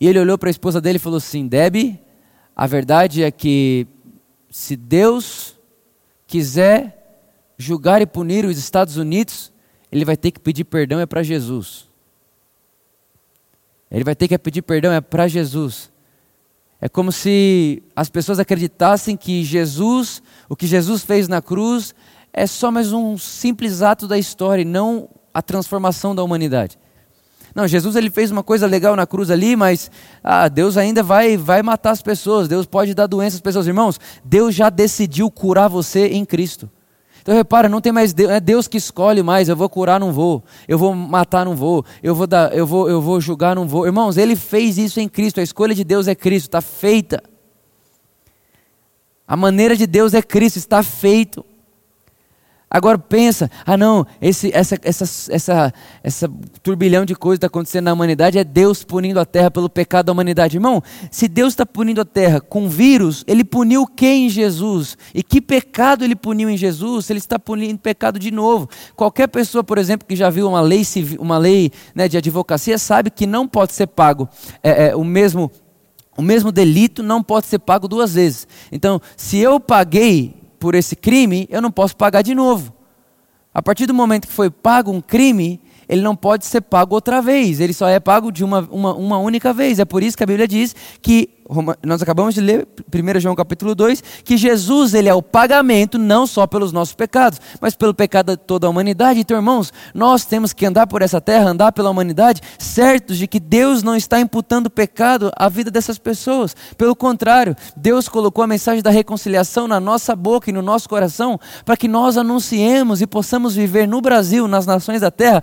[0.00, 2.00] E ele olhou para a esposa dele e falou assim: Debbie,
[2.56, 3.86] a verdade é que
[4.50, 5.56] se Deus
[6.26, 6.96] quiser
[7.56, 9.52] julgar e punir os Estados Unidos,
[9.92, 11.86] ele vai ter que pedir perdão é para Jesus.
[13.88, 15.92] Ele vai ter que pedir perdão é para Jesus.
[16.80, 21.94] É como se as pessoas acreditassem que Jesus, o que Jesus fez na cruz,
[22.32, 26.78] é só mais um simples ato da história e não a transformação da humanidade.
[27.54, 29.90] Não, Jesus ele fez uma coisa legal na cruz ali, mas
[30.22, 33.66] ah, Deus ainda vai, vai matar as pessoas, Deus pode dar doença às pessoas.
[33.66, 36.70] Irmãos, Deus já decidiu curar você em Cristo.
[37.28, 40.14] Então repara, não tem mais Deus, é Deus que escolhe mais, eu vou curar, não
[40.14, 43.68] vou, eu vou matar, não vou, eu vou dar, eu vou, eu vou julgar, não
[43.68, 43.84] vou.
[43.84, 47.22] Irmãos, ele fez isso em Cristo, a escolha de Deus é Cristo, está feita.
[49.26, 51.44] A maneira de Deus é Cristo, está feito.
[52.70, 56.30] Agora pensa, ah não, esse, essa, essa, essa, essa
[56.62, 60.12] turbilhão de coisas está acontecendo na humanidade é Deus punindo a terra pelo pecado da
[60.12, 60.56] humanidade.
[60.56, 64.98] Irmão, se Deus está punindo a terra com vírus, Ele puniu quem em Jesus?
[65.14, 67.08] E que pecado Ele puniu em Jesus?
[67.08, 68.68] Ele está punindo pecado de novo.
[68.94, 70.82] Qualquer pessoa, por exemplo, que já viu uma lei,
[71.18, 74.28] uma lei né, de advocacia, sabe que não pode ser pago
[74.62, 75.50] é, é, o mesmo
[76.16, 78.48] o mesmo delito não pode ser pago duas vezes.
[78.72, 82.72] Então, se eu paguei por esse crime, eu não posso pagar de novo.
[83.52, 87.22] A partir do momento que foi pago um crime, ele não pode ser pago outra
[87.22, 89.78] vez, ele só é pago de uma, uma, uma única vez.
[89.78, 91.30] É por isso que a Bíblia diz que
[91.84, 96.26] nós acabamos de ler 1 João capítulo 2, que Jesus ele é o pagamento não
[96.26, 99.20] só pelos nossos pecados, mas pelo pecado de toda a humanidade.
[99.20, 103.40] Então, irmãos, nós temos que andar por essa terra, andar pela humanidade, certos de que
[103.40, 106.54] Deus não está imputando pecado à vida dessas pessoas.
[106.76, 111.40] Pelo contrário, Deus colocou a mensagem da reconciliação na nossa boca e no nosso coração,
[111.64, 115.42] para que nós anunciemos e possamos viver no Brasil, nas nações da terra,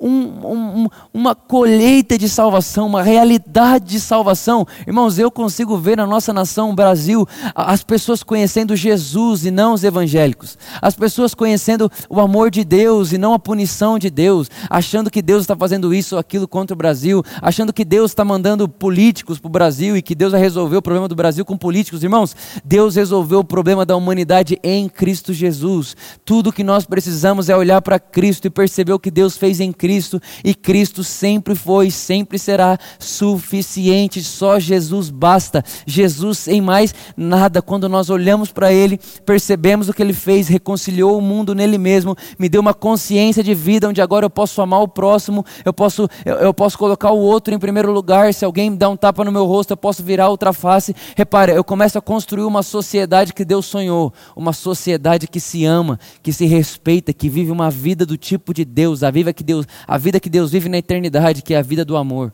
[0.00, 4.66] um, um, uma colheita de salvação, uma realidade de salvação.
[4.86, 9.84] Irmãos, eu consigo ver na nossa nação, Brasil, as pessoas conhecendo Jesus e não os
[9.84, 15.10] evangélicos, as pessoas conhecendo o amor de Deus e não a punição de Deus, achando
[15.10, 18.68] que Deus está fazendo isso ou aquilo contra o Brasil, achando que Deus está mandando
[18.68, 22.02] políticos para o Brasil e que Deus vai resolver o problema do Brasil com políticos.
[22.02, 25.96] Irmãos, Deus resolveu o problema da humanidade em Cristo Jesus.
[26.24, 29.72] Tudo que nós precisamos é olhar para Cristo e perceber o que Deus fez em
[29.72, 34.22] Cristo Cristo e Cristo sempre foi, sempre será suficiente.
[34.22, 35.62] Só Jesus basta.
[35.86, 37.60] Jesus em mais nada.
[37.60, 42.16] Quando nós olhamos para Ele, percebemos o que Ele fez, reconciliou o mundo nele mesmo,
[42.38, 46.08] me deu uma consciência de vida onde agora eu posso amar o próximo, eu posso,
[46.24, 48.32] eu, eu posso colocar o outro em primeiro lugar.
[48.32, 50.96] Se alguém me dá um tapa no meu rosto, eu posso virar outra face.
[51.14, 56.00] Repare, eu começo a construir uma sociedade que Deus sonhou, uma sociedade que se ama,
[56.22, 59.66] que se respeita, que vive uma vida do tipo de Deus, a vida que Deus,
[59.86, 62.32] a vida que Deus vive na eternidade, que é a vida do amor.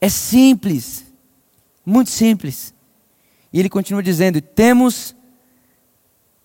[0.00, 1.04] É simples,
[1.84, 2.74] muito simples.
[3.52, 5.14] E ele continua dizendo: temos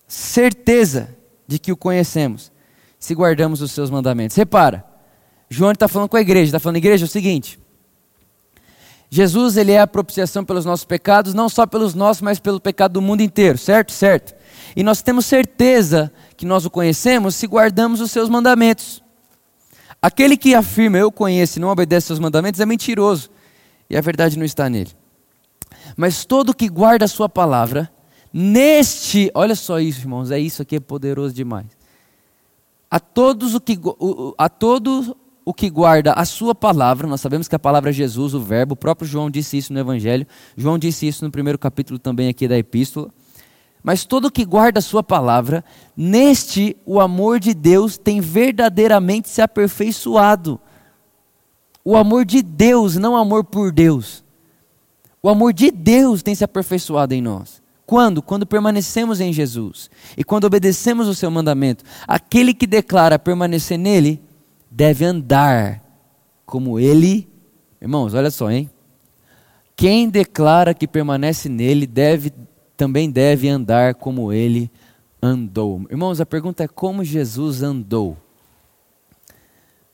[0.08, 1.16] certeza
[1.48, 2.52] de que o conhecemos,
[3.00, 4.36] se guardamos os seus mandamentos.
[4.36, 4.86] Repara,
[5.50, 7.60] João está falando com a igreja, está falando, igreja, é o seguinte.
[9.10, 12.94] Jesus ele é a propiciação pelos nossos pecados, não só pelos nossos, mas pelo pecado
[12.94, 13.92] do mundo inteiro, certo?
[13.92, 14.36] Certo.
[14.78, 19.04] E nós temos certeza que nós o conhecemos se guardamos os seus mandamentos.
[20.00, 23.32] Aquele que afirma eu conheço e não obedece aos seus mandamentos é mentiroso,
[23.90, 24.92] e a verdade não está nele.
[25.96, 27.92] Mas todo que guarda a sua palavra,
[28.32, 31.66] neste, olha só isso, irmãos, é isso aqui é poderoso demais.
[32.90, 33.80] A todos o que
[34.38, 38.36] a todo o que guarda a sua palavra, nós sabemos que a palavra é Jesus,
[38.36, 40.28] o verbo, o próprio João disse isso no evangelho.
[40.56, 43.10] João disse isso no primeiro capítulo também aqui da epístola.
[43.88, 45.64] Mas todo que guarda a sua palavra,
[45.96, 50.60] neste o amor de Deus tem verdadeiramente se aperfeiçoado.
[51.86, 54.26] O amor de Deus, não amor por Deus.
[55.24, 57.62] O amor de Deus tem se aperfeiçoado em nós.
[57.86, 58.22] Quando?
[58.22, 61.86] Quando permanecemos em Jesus e quando obedecemos o seu mandamento.
[62.06, 64.22] Aquele que declara permanecer nele
[64.70, 65.82] deve andar
[66.46, 67.26] como ele.
[67.82, 68.70] Irmãos, olha só, hein?
[69.78, 72.34] Quem declara que permanece nele deve
[72.78, 74.72] também deve andar como ele
[75.22, 75.86] andou.
[75.90, 78.16] Irmãos, a pergunta é como Jesus andou?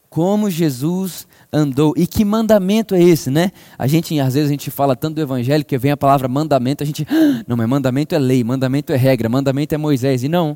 [0.10, 1.93] Como Jesus andou?
[1.98, 3.52] E que mandamento é esse, né?
[3.80, 6.84] A gente, às vezes, a gente fala tanto do evangelho que vem a palavra mandamento,
[6.84, 10.22] a gente, ah, não, mas mandamento é lei, mandamento é regra, mandamento é Moisés.
[10.24, 10.56] E não,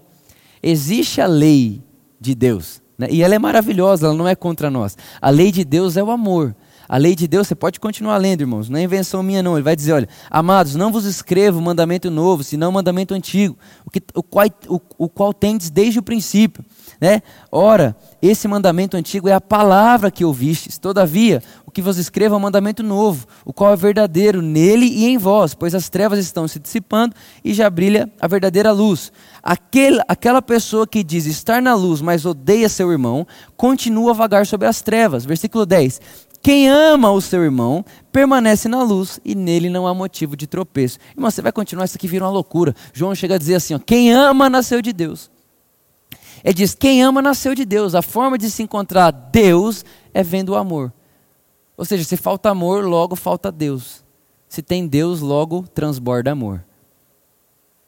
[0.62, 1.82] existe a lei
[2.20, 3.08] de Deus, né?
[3.10, 4.96] e ela é maravilhosa, ela não é contra nós.
[5.20, 6.56] A lei de Deus é o amor.
[6.88, 9.56] A lei de Deus, você pode continuar lendo, irmãos, não é invenção minha, não.
[9.56, 14.02] Ele vai dizer: olha, amados, não vos escrevo mandamento novo, senão mandamento antigo, o, que,
[14.16, 16.64] o, qual, o, o qual tendes desde o princípio.
[17.00, 17.22] Né?
[17.52, 22.38] Ora, esse mandamento antigo é a palavra que ouvistes, todavia, o que vos escrevo é
[22.38, 26.48] um mandamento novo, o qual é verdadeiro nele e em vós, pois as trevas estão
[26.48, 29.12] se dissipando e já brilha a verdadeira luz.
[29.44, 34.48] Aquele, aquela pessoa que diz estar na luz, mas odeia seu irmão, continua a vagar
[34.48, 35.24] sobre as trevas.
[35.24, 36.02] Versículo 10
[36.48, 40.98] quem ama o seu irmão permanece na luz e nele não há motivo de tropeço.
[41.14, 42.74] Irmão, você vai continuar, isso aqui vira uma loucura.
[42.94, 45.30] João chega a dizer assim: ó, quem ama nasceu de Deus.
[46.42, 47.94] Ele diz: quem ama nasceu de Deus.
[47.94, 49.84] A forma de se encontrar Deus
[50.14, 50.94] é vendo o amor.
[51.76, 54.06] Ou seja, se falta amor, logo falta Deus.
[54.48, 56.64] Se tem Deus, logo transborda amor.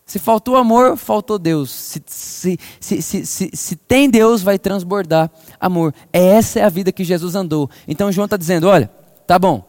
[0.10, 1.70] Se faltou amor, faltou Deus.
[1.70, 5.94] Se, se, se, se, se, tem Deus, vai transbordar amor.
[6.12, 7.70] Essa é a vida que Jesus andou.
[7.88, 8.90] Então João está dizendo: olha,
[9.28, 9.69] tá bom.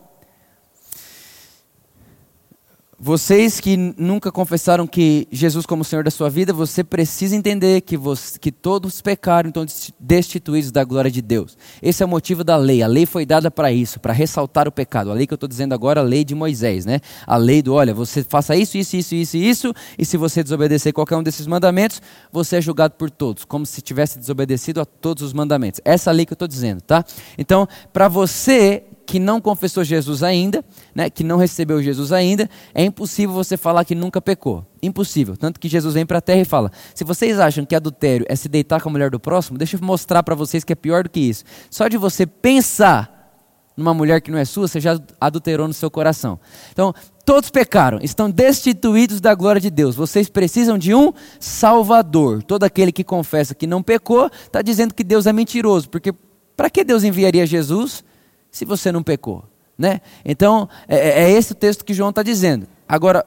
[3.02, 7.96] Vocês que nunca confessaram que Jesus como Senhor da sua vida, você precisa entender que,
[7.96, 9.64] você, que todos pecaram, então
[9.98, 11.56] destituídos da glória de Deus.
[11.80, 12.82] Esse é o motivo da lei.
[12.82, 15.10] A lei foi dada para isso, para ressaltar o pecado.
[15.10, 17.00] A lei que eu estou dizendo agora, a lei de Moisés, né?
[17.26, 20.92] A lei do, olha, você faça isso, isso, isso, isso, isso, e se você desobedecer
[20.92, 25.22] qualquer um desses mandamentos, você é julgado por todos, como se tivesse desobedecido a todos
[25.22, 25.80] os mandamentos.
[25.86, 27.02] Essa é a lei que eu estou dizendo, tá?
[27.38, 32.84] Então, para você que não confessou Jesus ainda, né, que não recebeu Jesus ainda, é
[32.84, 34.64] impossível você falar que nunca pecou.
[34.80, 35.36] Impossível.
[35.36, 38.36] Tanto que Jesus vem para a terra e fala: se vocês acham que adultério é
[38.36, 41.02] se deitar com a mulher do próximo, deixa eu mostrar para vocês que é pior
[41.02, 41.42] do que isso.
[41.68, 43.34] Só de você pensar
[43.76, 46.38] numa mulher que não é sua, você já adulterou no seu coração.
[46.70, 46.94] Então,
[47.24, 49.96] todos pecaram, estão destituídos da glória de Deus.
[49.96, 52.44] Vocês precisam de um Salvador.
[52.44, 56.14] Todo aquele que confessa que não pecou, está dizendo que Deus é mentiroso, porque
[56.56, 58.04] para que Deus enviaria Jesus
[58.50, 59.44] se você não pecou?
[59.78, 60.00] Né?
[60.24, 62.68] Então, é, é, é esse o texto que João está dizendo.
[62.86, 63.24] Agora,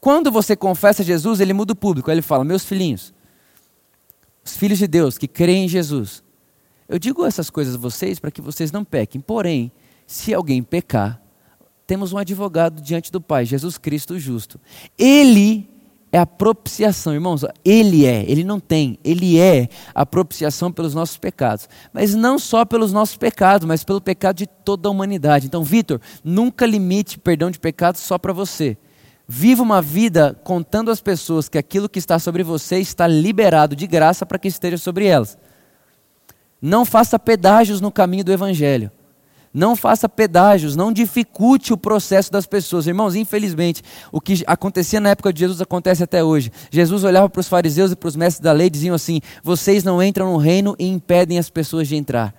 [0.00, 2.10] quando você confessa Jesus, ele muda o público.
[2.10, 3.12] Ele fala: Meus filhinhos,
[4.42, 6.22] os filhos de Deus que creem em Jesus,
[6.88, 9.20] eu digo essas coisas a vocês para que vocês não pequem.
[9.20, 9.70] Porém,
[10.06, 11.20] se alguém pecar,
[11.86, 14.58] temos um advogado diante do Pai, Jesus Cristo justo.
[14.98, 15.68] Ele
[16.12, 17.44] é a propiciação, irmãos.
[17.64, 21.68] Ele é, ele não tem, ele é a propiciação pelos nossos pecados.
[21.92, 25.46] Mas não só pelos nossos pecados, mas pelo pecado de toda a humanidade.
[25.46, 28.76] Então, Vitor, nunca limite perdão de pecados só para você.
[29.28, 33.86] Viva uma vida contando às pessoas que aquilo que está sobre você está liberado de
[33.86, 35.38] graça para que esteja sobre elas.
[36.60, 38.90] Não faça pedágios no caminho do Evangelho.
[39.52, 42.86] Não faça pedágios, não dificulte o processo das pessoas.
[42.86, 43.82] Irmãos, infelizmente,
[44.12, 46.52] o que acontecia na época de Jesus acontece até hoje.
[46.70, 49.82] Jesus olhava para os fariseus e para os mestres da lei e diziam assim: Vocês
[49.82, 52.32] não entram no reino e impedem as pessoas de entrar.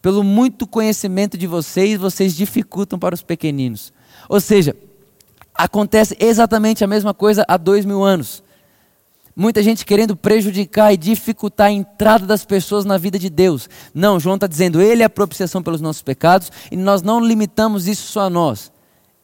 [0.00, 3.92] Pelo muito conhecimento de vocês, vocês dificultam para os pequeninos.
[4.28, 4.76] Ou seja,
[5.52, 8.42] acontece exatamente a mesma coisa há dois mil anos.
[9.34, 13.68] Muita gente querendo prejudicar e dificultar a entrada das pessoas na vida de Deus.
[13.94, 17.86] Não, João está dizendo, Ele é a propiciação pelos nossos pecados e nós não limitamos
[17.86, 18.72] isso só a nós.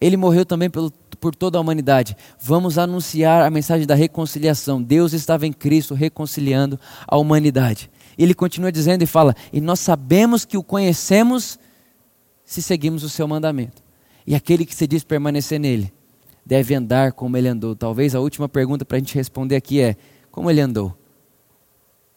[0.01, 0.90] Ele morreu também pelo,
[1.21, 2.16] por toda a humanidade.
[2.40, 4.83] Vamos anunciar a mensagem da reconciliação.
[4.83, 7.90] Deus estava em Cristo reconciliando a humanidade.
[8.16, 11.59] Ele continua dizendo e fala: E nós sabemos que o conhecemos
[12.45, 13.83] se seguimos o seu mandamento.
[14.27, 15.96] E aquele que se diz permanecer nele
[16.47, 17.75] deve andar como ele andou.
[17.75, 19.97] Talvez a última pergunta para a gente responder aqui é:
[20.31, 20.97] como ele andou?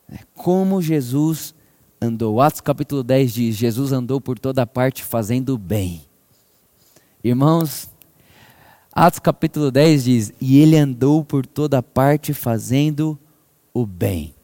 [0.08, 1.56] É, como Jesus
[2.00, 2.40] andou?
[2.40, 6.04] Atos capítulo 10 diz: Jesus andou por toda parte fazendo bem.
[7.24, 7.90] Irmãos,
[8.94, 13.18] Atos capítulo 10 diz: E ele andou por toda parte fazendo
[13.74, 14.36] o bem.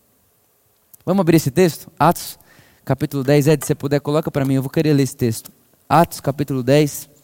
[1.05, 1.91] Vamos abrir esse texto?
[1.99, 2.39] Atos
[2.83, 5.51] capítulo 10, Ed, se você puder, coloca para mim, eu vou querer ler esse texto.
[5.87, 7.14] Atos capítulo 10.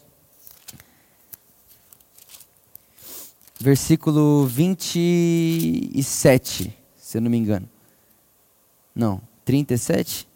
[3.62, 7.68] Versículo 27, se eu não me engano.
[8.94, 10.28] Não, 37?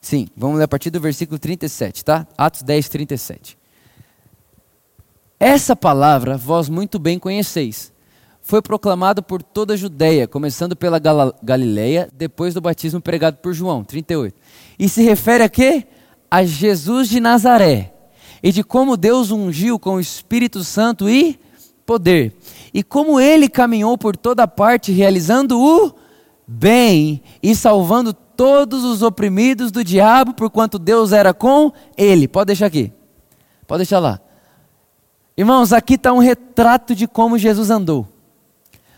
[0.00, 2.26] Sim, vamos ler a partir do versículo 37, tá?
[2.36, 3.56] Atos 10, 37.
[5.38, 7.92] Essa palavra vós muito bem conheceis.
[8.42, 13.54] Foi proclamado por toda a Judéia, começando pela Gal Galileia, depois do batismo pregado por
[13.54, 14.34] João, 38.
[14.78, 15.86] E se refere a quê?
[16.30, 17.99] A Jesus de Nazaré
[18.42, 21.38] e de como Deus ungiu com o Espírito Santo e
[21.84, 22.36] poder,
[22.72, 25.92] e como ele caminhou por toda parte realizando o
[26.46, 32.26] bem e salvando todos os oprimidos do diabo, porquanto Deus era com ele.
[32.26, 32.92] Pode deixar aqui,
[33.66, 34.20] pode deixar lá.
[35.36, 38.06] Irmãos, aqui está um retrato de como Jesus andou.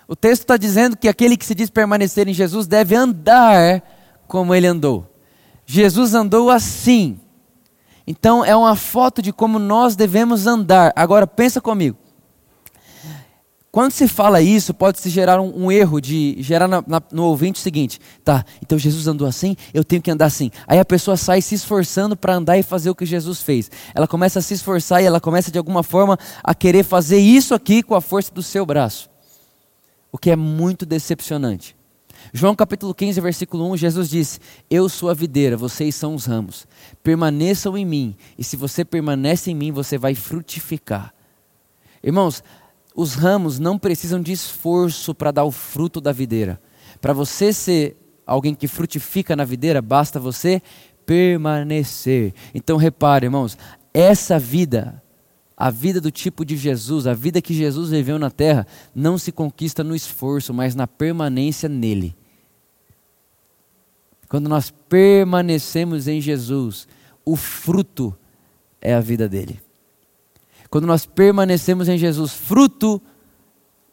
[0.09, 3.83] O texto está dizendo que aquele que se diz permanecer em Jesus deve andar
[4.27, 5.09] como ele andou.
[5.65, 7.19] Jesus andou assim.
[8.07, 10.93] Então é uma foto de como nós devemos andar.
[10.97, 11.97] Agora pensa comigo.
[13.73, 17.25] Quando se fala isso, pode se gerar um, um erro de gerar na, na, no
[17.25, 20.51] ouvinte o seguinte: tá, então Jesus andou assim, eu tenho que andar assim.
[20.67, 23.71] Aí a pessoa sai se esforçando para andar e fazer o que Jesus fez.
[23.95, 27.55] Ela começa a se esforçar e ela começa de alguma forma a querer fazer isso
[27.55, 29.09] aqui com a força do seu braço.
[30.13, 31.75] O que é muito decepcionante.
[32.35, 34.41] João capítulo 15, versículo 1, Jesus disse:
[34.71, 36.67] Eu sou a videira, vocês são os ramos.
[37.03, 41.13] Permaneçam em mim, e se você permanece em mim, você vai frutificar.
[42.03, 42.43] Irmãos,
[42.97, 46.59] os ramos não precisam de esforço para dar o fruto da videira.
[47.03, 47.97] Para você ser
[48.27, 50.63] alguém que frutifica na videira, basta você
[51.05, 52.33] permanecer.
[52.55, 53.59] Então repare, irmãos,
[53.93, 55.03] essa vida,
[55.55, 59.31] a vida do tipo de Jesus, a vida que Jesus viveu na terra, não se
[59.31, 62.17] conquista no esforço, mas na permanência nele.
[64.33, 66.89] Quando nós permanecemos em Jesus,
[67.23, 68.17] o fruto
[68.81, 69.61] é a vida dele.
[70.71, 72.99] quando nós permanecemos em Jesus, fruto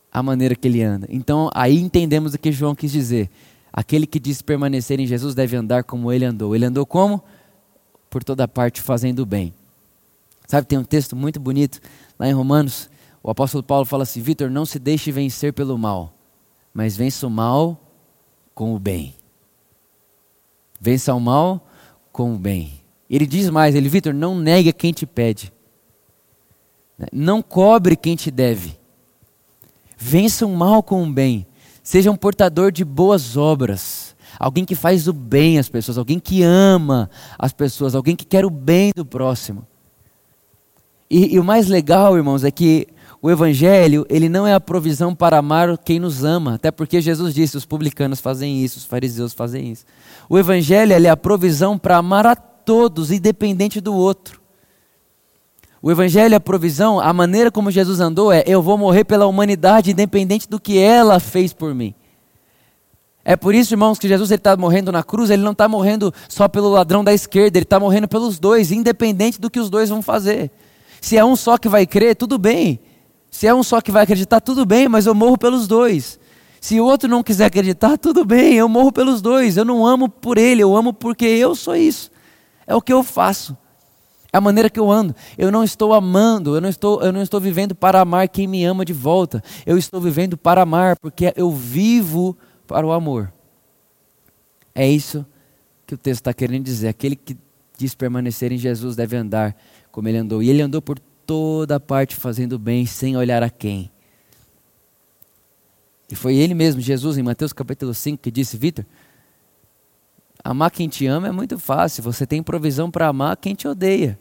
[0.10, 1.06] a maneira que ele anda.
[1.10, 3.30] Então aí entendemos o que João quis dizer.
[3.74, 6.56] Aquele que diz permanecer em Jesus deve andar como ele andou.
[6.56, 7.22] Ele andou como?
[8.10, 9.54] Por toda parte fazendo o bem.
[10.48, 11.82] Sabe, tem um texto muito bonito
[12.18, 12.90] lá em Romanos.
[13.22, 16.14] O apóstolo Paulo fala assim: Vitor, não se deixe vencer pelo mal,
[16.74, 17.78] mas vença o mal
[18.56, 19.19] com o bem.
[20.80, 21.68] Vença o mal
[22.12, 22.82] com o bem.
[23.10, 25.52] Ele diz mais: ele, Vitor, não negue quem te pede,
[27.12, 28.78] não cobre quem te deve.
[29.98, 31.46] Vença o mal com o bem.
[31.84, 34.16] Seja um portador de boas obras.
[34.40, 38.46] Alguém que faz o bem às pessoas, alguém que ama as pessoas, alguém que quer
[38.46, 39.68] o bem do próximo.
[41.10, 42.88] E, e, o mais legal, irmãos, é que
[43.22, 47.34] o Evangelho, ele não é a provisão para amar quem nos ama, até porque Jesus
[47.34, 49.86] disse: os publicanos fazem isso, os fariseus fazem isso.
[50.30, 54.40] O Evangelho é a provisão para amar a todos, independente do outro.
[55.82, 59.28] O Evangelho é a provisão, a maneira como Jesus andou é: eu vou morrer pela
[59.28, 61.94] humanidade, independente do que ela fez por mim.
[63.26, 66.48] É por isso, irmãos, que Jesus está morrendo na cruz, ele não está morrendo só
[66.48, 70.02] pelo ladrão da esquerda, ele está morrendo pelos dois, independente do que os dois vão
[70.02, 70.50] fazer.
[71.02, 72.80] Se é um só que vai crer, tudo bem.
[73.32, 76.20] Se é um só que vai acreditar, tudo bem, mas eu morro pelos dois.
[76.60, 79.56] Se o outro não quiser acreditar, tudo bem, eu morro pelos dois.
[79.56, 82.12] Eu não amo por ele, eu amo porque eu sou isso.
[82.68, 83.58] É o que eu faço.
[84.32, 85.16] É a maneira que eu ando.
[85.38, 88.64] Eu não estou amando, eu não estou, eu não estou vivendo para amar quem me
[88.66, 89.44] ama de volta.
[89.66, 93.34] Eu estou vivendo para amar, porque eu vivo para o amor.
[94.76, 95.26] É isso
[95.88, 96.90] que o texto está querendo dizer.
[96.90, 97.36] Aquele que
[97.78, 99.56] diz permanecer em Jesus deve andar
[99.92, 100.44] como ele andou.
[100.44, 101.00] E ele andou por
[101.30, 103.92] toda parte fazendo bem, sem olhar a quem.
[106.10, 108.84] E foi ele mesmo, Jesus, em Mateus capítulo 5, que disse: Vitor,
[110.44, 114.18] amar quem te ama é muito fácil, você tem provisão para amar quem te odeia.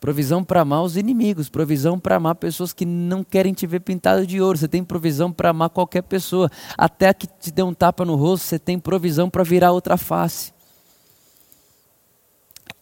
[0.00, 4.26] Provisão para amar os inimigos, provisão para amar pessoas que não querem te ver pintado
[4.26, 4.56] de ouro.
[4.56, 6.50] Você tem provisão para amar qualquer pessoa.
[6.78, 10.50] Até que te dê um tapa no rosto, você tem provisão para virar outra face.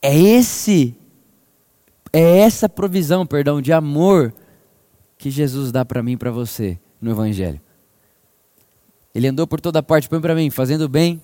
[0.01, 0.97] É esse
[2.13, 4.35] é essa provisão, perdão, de amor
[5.17, 7.61] que Jesus dá para mim e para você no Evangelho.
[9.15, 11.21] Ele andou por toda parte, põe para mim, fazendo bem.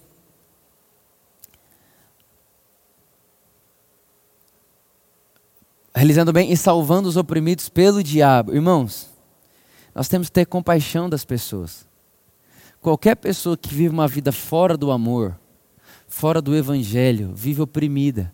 [5.95, 8.55] Realizando bem e salvando os oprimidos pelo diabo.
[8.55, 9.09] Irmãos,
[9.95, 11.87] nós temos que ter compaixão das pessoas.
[12.81, 15.39] Qualquer pessoa que vive uma vida fora do amor,
[16.07, 18.33] fora do evangelho, vive oprimida.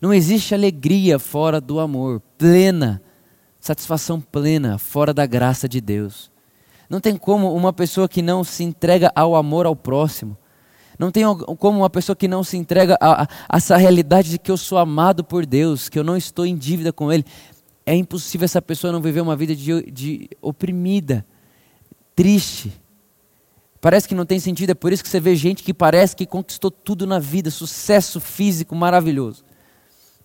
[0.00, 3.02] Não existe alegria fora do amor, plena,
[3.58, 6.30] satisfação plena, fora da graça de Deus.
[6.88, 10.38] Não tem como uma pessoa que não se entrega ao amor ao próximo.
[10.98, 11.24] Não tem
[11.58, 14.78] como uma pessoa que não se entrega a, a, essa realidade de que eu sou
[14.78, 17.24] amado por Deus, que eu não estou em dívida com Ele.
[17.84, 21.24] É impossível essa pessoa não viver uma vida de, de oprimida,
[22.14, 22.72] triste.
[23.80, 26.26] Parece que não tem sentido, é por isso que você vê gente que parece que
[26.26, 29.47] conquistou tudo na vida, sucesso físico maravilhoso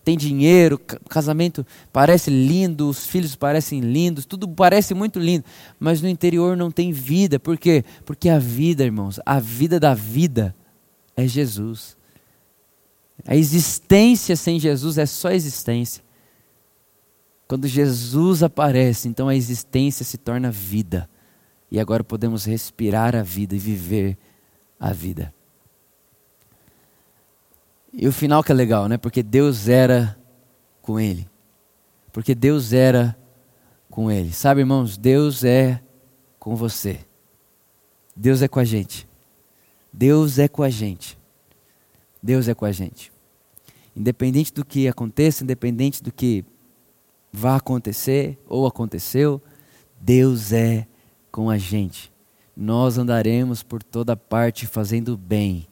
[0.03, 0.77] tem dinheiro,
[1.09, 5.45] casamento parece lindo, os filhos parecem lindos, tudo parece muito lindo,
[5.79, 7.39] mas no interior não tem vida.
[7.39, 7.85] Por quê?
[8.05, 10.53] Porque a vida, irmãos, a vida da vida
[11.15, 11.95] é Jesus.
[13.25, 16.03] A existência sem Jesus é só existência.
[17.47, 21.09] Quando Jesus aparece, então a existência se torna vida.
[21.71, 24.17] E agora podemos respirar a vida e viver
[24.79, 25.33] a vida.
[27.93, 28.97] E o final que é legal, né?
[28.97, 30.17] Porque Deus era
[30.81, 31.29] com ele.
[32.11, 33.15] Porque Deus era
[33.89, 34.33] com ele.
[34.33, 35.79] Sabe, irmãos, Deus é
[36.39, 36.99] com você.
[38.15, 39.07] Deus é com a gente.
[39.91, 41.17] Deus é com a gente.
[42.21, 43.11] Deus é com a gente.
[43.95, 46.43] Independente do que aconteça, independente do que
[47.31, 49.39] vá acontecer ou aconteceu,
[50.01, 50.87] Deus é
[51.31, 52.11] com a gente.
[52.57, 55.67] Nós andaremos por toda parte fazendo bem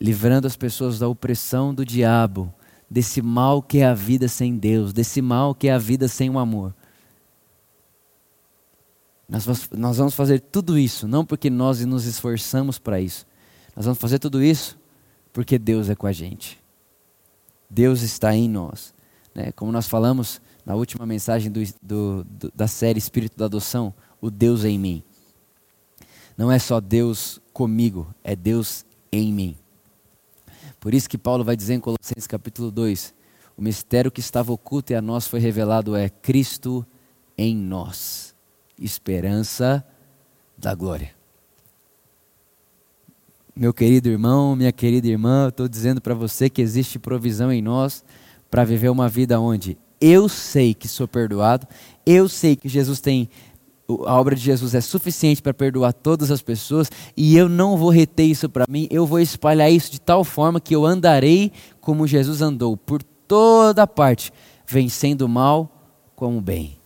[0.00, 2.52] livrando as pessoas da opressão do diabo,
[2.88, 6.30] desse mal que é a vida sem Deus, desse mal que é a vida sem
[6.30, 6.74] o amor.
[9.28, 13.24] Nós, nós vamos fazer tudo isso, não porque nós nos esforçamos para isso.
[13.76, 14.76] Nós vamos fazer tudo isso
[15.32, 16.58] porque Deus é com a gente.
[17.68, 18.92] Deus está em nós.
[19.32, 19.52] Né?
[19.52, 24.30] Como nós falamos na última mensagem do, do, do, da série Espírito da Adoção, o
[24.30, 25.02] Deus em mim.
[26.36, 29.59] Não é só Deus comigo, é Deus em mim.
[30.80, 33.14] Por isso que Paulo vai dizer em Colossenses capítulo 2:
[33.56, 36.86] o mistério que estava oculto e a nós foi revelado é Cristo
[37.36, 38.34] em nós,
[38.78, 39.86] esperança
[40.56, 41.14] da glória.
[43.54, 47.60] Meu querido irmão, minha querida irmã, eu estou dizendo para você que existe provisão em
[47.60, 48.02] nós
[48.50, 49.76] para viver uma vida onde?
[50.00, 51.68] Eu sei que sou perdoado,
[52.06, 53.28] eu sei que Jesus tem
[54.06, 57.90] a obra de Jesus é suficiente para perdoar todas as pessoas e eu não vou
[57.90, 62.06] reter isso para mim, eu vou espalhar isso de tal forma que eu andarei como
[62.06, 64.32] Jesus andou, por toda parte,
[64.66, 65.70] vencendo o mal
[66.14, 66.76] com o bem.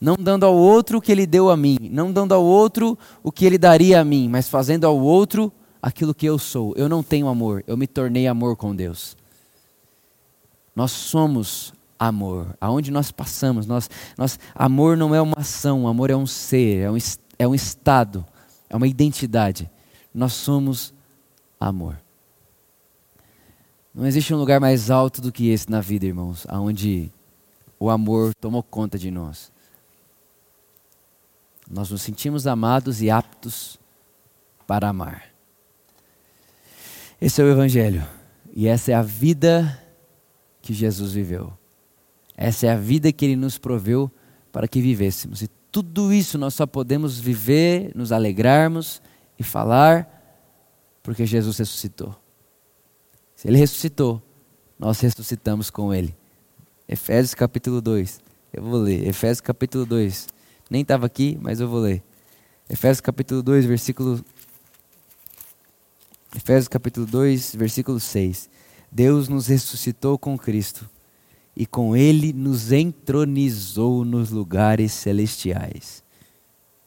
[0.00, 3.32] Não dando ao outro o que ele deu a mim, não dando ao outro o
[3.32, 6.72] que ele daria a mim, mas fazendo ao outro aquilo que eu sou.
[6.76, 9.16] Eu não tenho amor, eu me tornei amor com Deus.
[10.74, 12.56] Nós somos amor.
[12.60, 16.90] Aonde nós passamos, nós, nós, amor não é uma ação, amor é um ser, é
[16.90, 16.96] um,
[17.38, 18.24] é um estado,
[18.68, 19.70] é uma identidade.
[20.14, 20.94] Nós somos
[21.58, 22.00] amor.
[23.94, 27.10] Não existe um lugar mais alto do que esse na vida, irmãos, aonde
[27.80, 29.50] o amor tomou conta de nós.
[31.70, 33.78] Nós nos sentimos amados e aptos
[34.66, 35.24] para amar.
[37.20, 38.06] Esse é o Evangelho.
[38.54, 39.82] E essa é a vida
[40.62, 41.52] que Jesus viveu.
[42.40, 44.08] Essa é a vida que Ele nos proveu
[44.52, 45.42] para que vivêssemos.
[45.42, 49.02] E tudo isso nós só podemos viver, nos alegrarmos
[49.36, 50.08] e falar
[51.02, 52.14] porque Jesus ressuscitou.
[53.34, 54.22] Se Ele ressuscitou,
[54.78, 56.14] nós ressuscitamos com Ele.
[56.88, 58.20] Efésios capítulo 2.
[58.52, 59.08] Eu vou ler.
[59.08, 60.28] Efésios capítulo 2.
[60.70, 62.04] Nem estava aqui, mas eu vou ler.
[62.70, 64.24] Efésios capítulo 2, versículo.
[66.36, 68.48] Efésios capítulo 2, versículo 6.
[68.92, 70.88] Deus nos ressuscitou com Cristo
[71.58, 76.04] e com Ele nos entronizou nos lugares celestiais.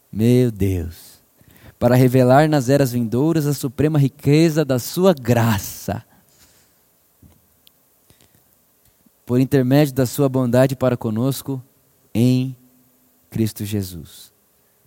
[0.09, 1.19] Meu Deus!
[1.77, 6.05] Para revelar nas eras vindouras a suprema riqueza da Sua graça.
[9.25, 11.61] Por intermédio da Sua bondade para conosco
[12.15, 12.55] em
[13.29, 14.31] Cristo Jesus.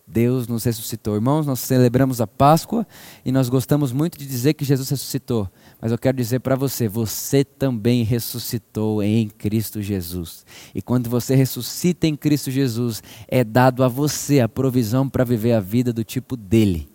[0.06, 1.14] Deus nos ressuscitou.
[1.14, 2.86] Irmãos, nós celebramos a Páscoa
[3.22, 5.46] e nós gostamos muito de dizer que Jesus ressuscitou.
[5.84, 10.46] Mas eu quero dizer para você, você também ressuscitou em Cristo Jesus.
[10.74, 15.52] E quando você ressuscita em Cristo Jesus, é dado a você a provisão para viver
[15.52, 16.88] a vida do tipo dele.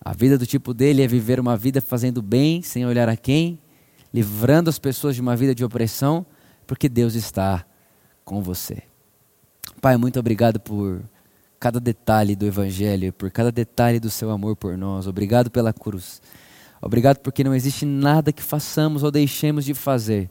[0.00, 3.58] A vida do tipo dele é viver uma vida fazendo bem, sem olhar a quem,
[4.14, 6.24] livrando as pessoas de uma vida de opressão,
[6.68, 7.66] porque Deus está
[8.24, 8.80] com você.
[9.80, 11.02] Pai, muito obrigado por
[11.58, 15.08] cada detalhe do Evangelho, por cada detalhe do seu amor por nós.
[15.08, 16.22] Obrigado pela cruz.
[16.80, 20.30] Obrigado porque não existe nada que façamos ou deixemos de fazer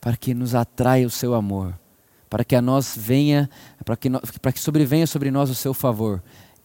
[0.00, 1.78] para que nos atraia o seu amor,
[2.30, 3.50] para que a nós venha,
[3.84, 4.08] para que,
[4.40, 6.22] para que sobrevenha sobre nós o seu favor.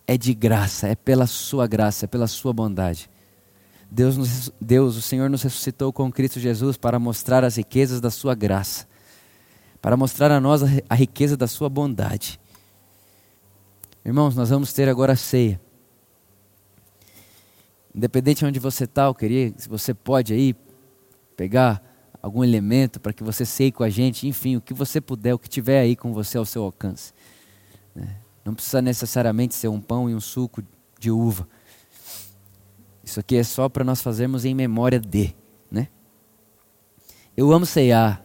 [0.08, 3.10] É de graça, é pela sua graça, é pela sua bondade.
[3.90, 8.10] Deus, nos, Deus, o Senhor nos ressuscitou com Cristo Jesus para mostrar as riquezas da
[8.10, 8.92] sua graça
[9.82, 12.40] para mostrar a nós a riqueza da sua bondade.
[14.06, 15.60] Irmãos, nós vamos ter agora a ceia.
[17.94, 20.56] Independente de onde você está, eu queria, se você pode aí
[21.36, 21.84] pegar
[22.22, 25.40] algum elemento para que você ceie com a gente, enfim, o que você puder, o
[25.40, 27.14] que tiver aí com você ao seu alcance.
[27.96, 28.16] Né?
[28.46, 30.64] Não precisa necessariamente ser um pão e um suco
[31.00, 31.48] de uva.
[33.04, 35.36] Isso aqui é só para nós fazermos em memória de,
[35.70, 35.88] né?
[37.36, 38.24] Eu amo ceiar.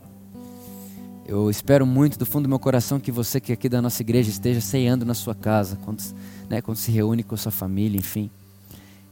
[1.26, 4.00] Eu espero muito do fundo do meu coração que você que é aqui da nossa
[4.00, 6.00] igreja esteja ceando na sua casa, quando,
[6.48, 8.30] né, quando se reúne com a sua família, enfim.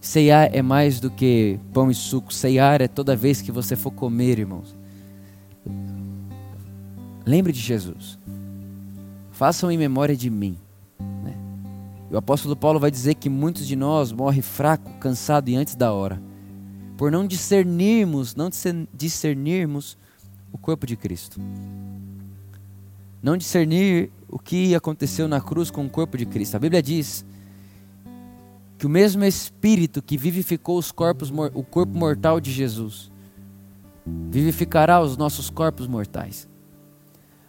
[0.04, 2.32] Ceiar é mais do que pão e suco.
[2.32, 4.76] Ceiar é toda vez que você for comer, irmãos.
[7.24, 8.18] Lembre de Jesus.
[9.32, 10.58] Façam em memória de mim.
[11.00, 11.34] Né?
[12.10, 15.90] O apóstolo Paulo vai dizer que muitos de nós morrem fraco, cansado e antes da
[15.90, 16.20] hora,
[16.98, 18.50] por não discernirmos, não
[18.92, 19.96] discernirmos
[20.52, 21.40] o corpo de Cristo
[23.24, 26.56] não discernir o que aconteceu na cruz com o corpo de Cristo.
[26.56, 27.24] A Bíblia diz
[28.84, 33.10] que o mesmo Espírito que vivificou os corpos, o corpo mortal de Jesus,
[34.30, 36.46] vivificará os nossos corpos mortais.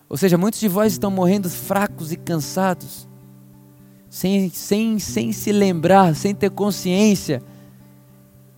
[0.07, 3.05] Ou seja, muitos de vós estão morrendo fracos e cansados,
[4.09, 7.43] sem, sem, sem se lembrar, sem ter consciência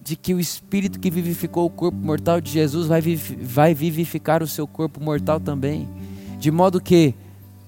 [0.03, 3.01] de que o Espírito que vivificou o corpo mortal de Jesus vai,
[3.41, 5.89] vai vivificar o seu corpo mortal também.
[6.38, 7.15] De modo que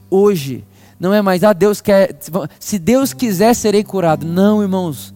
[0.07, 0.63] hoje
[0.99, 2.17] não é mais, ah, Deus quer,
[2.59, 4.25] se Deus quiser, serei curado.
[4.25, 5.13] Não, irmãos.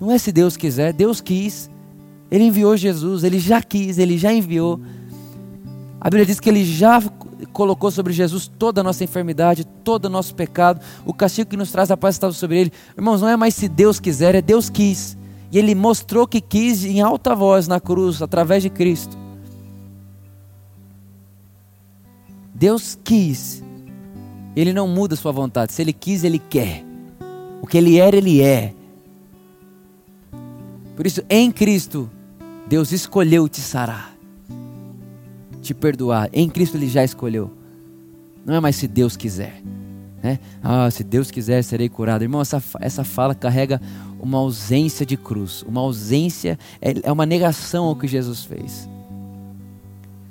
[0.00, 1.70] Não é se Deus quiser, Deus quis.
[2.30, 4.80] Ele enviou Jesus, ele já quis, ele já enviou.
[6.00, 7.00] A Bíblia diz que ele já
[7.52, 11.70] colocou sobre Jesus toda a nossa enfermidade, todo o nosso pecado, o castigo que nos
[11.70, 12.72] traz a paz estava sobre ele.
[12.96, 15.16] Irmãos, não é mais se Deus quiser, é Deus quis.
[15.52, 19.16] E ele mostrou que quis em alta voz na cruz, através de Cristo.
[22.54, 23.62] Deus quis.
[24.54, 25.72] Ele não muda sua vontade.
[25.72, 26.84] Se ele quis, ele quer.
[27.60, 28.74] O que ele era, ele é.
[30.96, 32.10] Por isso, em Cristo,
[32.66, 34.14] Deus escolheu te sarar.
[35.60, 36.28] te perdoar.
[36.32, 37.50] Em Cristo Ele já escolheu.
[38.44, 39.62] Não é mais se Deus quiser.
[40.22, 40.38] Né?
[40.62, 42.22] Ah, se Deus quiser, serei curado.
[42.22, 43.80] Irmão, essa, essa fala carrega
[44.20, 45.62] uma ausência de cruz.
[45.62, 48.88] Uma ausência, é, é uma negação ao que Jesus fez.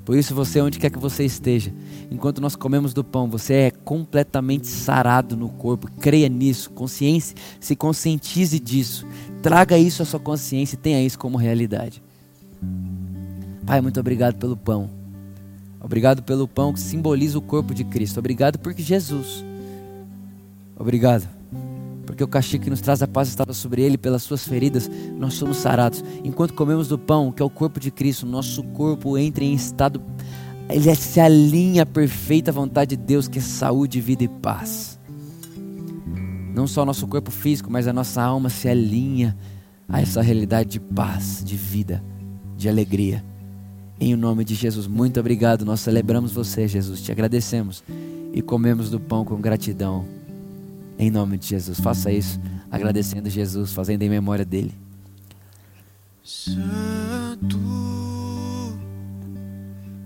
[0.04, 1.72] Por isso, você, onde quer que você esteja,
[2.10, 5.89] enquanto nós comemos do pão, você é completamente sarado no corpo.
[5.99, 9.06] Creia nisso, consciência, se conscientize disso.
[9.41, 12.02] Traga isso à sua consciência e tenha isso como realidade.
[13.66, 14.89] Pai, muito obrigado pelo pão.
[15.80, 18.20] Obrigado pelo pão que simboliza o corpo de Cristo.
[18.20, 19.43] Obrigado porque Jesus.
[20.78, 21.40] Obrigado.
[22.06, 25.36] Porque o castigo que nos traz a paz estava sobre ele, pelas suas feridas nós
[25.36, 26.04] somos sarados.
[26.24, 30.02] Enquanto comemos do pão, que é o corpo de Cristo, nosso corpo entra em estado,
[30.70, 34.99] ele se alinha à perfeita vontade de Deus, que é saúde, vida e paz.
[36.54, 39.38] Não só o nosso corpo físico, mas a nossa alma se alinha
[39.88, 42.04] a essa realidade de paz, de vida,
[42.58, 43.24] de alegria.
[43.99, 45.64] Em nome de Jesus, muito obrigado.
[45.64, 47.02] Nós celebramos você, Jesus.
[47.02, 47.84] Te agradecemos
[48.34, 50.06] e comemos do pão com gratidão.
[51.02, 52.39] Em nome de Jesus, faça isso,
[52.70, 54.72] agradecendo Jesus, fazendo em memória dele.
[56.24, 57.58] Santo,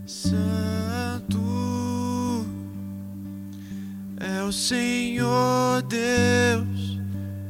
[0.05, 1.37] Santo
[4.21, 7.01] é o Senhor Deus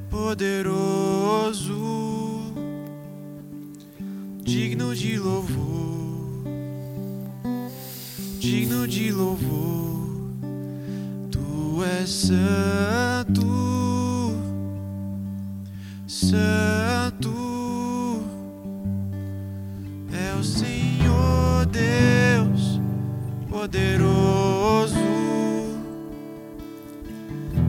[0.09, 1.71] poderoso,
[4.43, 5.85] digno de louvor
[8.45, 10.05] digno de louvor.
[11.31, 13.04] Tu és santo,
[16.29, 18.23] santo
[20.11, 22.81] é o Senhor Deus
[23.49, 24.95] poderoso,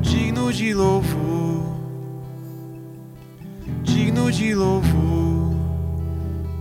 [0.01, 1.77] digno de louvor,
[3.83, 5.55] digno de louvor.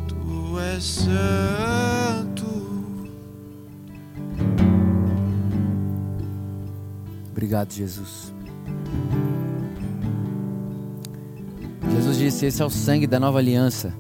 [0.08, 2.46] Tu és santo.
[7.32, 8.35] Obrigado, Jesus.
[12.36, 13.94] Disse: Esse é o sangue da nova aliança.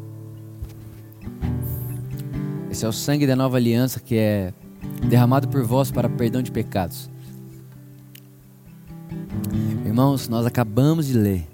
[2.69, 4.53] Esse é o sangue da nova aliança que é
[5.07, 7.09] derramado por vós para perdão de pecados.
[9.86, 11.47] Irmãos, nós acabamos de ler.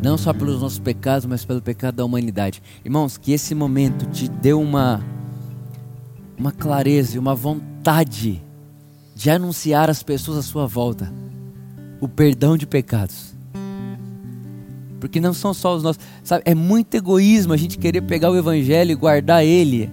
[0.00, 2.62] Não só pelos nossos pecados, mas pelo pecado da humanidade.
[2.84, 5.04] Irmãos, que esse momento te deu uma
[6.38, 8.40] uma clareza e uma vontade
[9.12, 11.12] de anunciar às pessoas à sua volta
[12.00, 13.36] o perdão de pecados.
[15.00, 16.02] Porque não são só os nossos.
[16.22, 19.92] Sabe, é muito egoísmo a gente querer pegar o evangelho e guardar ele.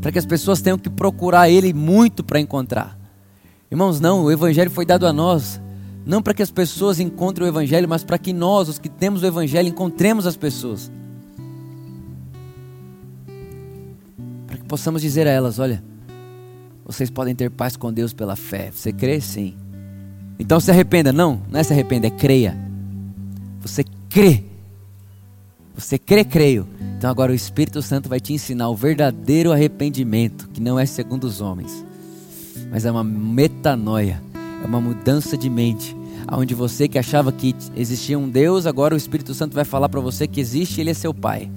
[0.00, 2.98] Para que as pessoas tenham que procurar ele muito para encontrar.
[3.70, 5.60] Irmãos, não, o evangelho foi dado a nós.
[6.04, 9.22] Não para que as pessoas encontrem o evangelho, mas para que nós, os que temos
[9.22, 10.90] o evangelho, encontremos as pessoas.
[14.46, 15.82] Para que possamos dizer a elas: olha,
[16.84, 18.72] vocês podem ter paz com Deus pela fé.
[18.72, 19.20] Você crê?
[19.20, 19.54] Sim.
[20.38, 21.12] Então se arrependa.
[21.12, 22.71] Não, não é se arrependa, é creia.
[23.62, 24.44] Você crê.
[25.74, 26.66] Você crê, creio.
[26.98, 31.24] Então agora o Espírito Santo vai te ensinar o verdadeiro arrependimento, que não é segundo
[31.24, 31.84] os homens,
[32.70, 34.22] mas é uma metanoia,
[34.62, 35.96] é uma mudança de mente.
[36.30, 40.00] Onde você que achava que existia um Deus, agora o Espírito Santo vai falar para
[40.00, 41.50] você que existe, ele é seu pai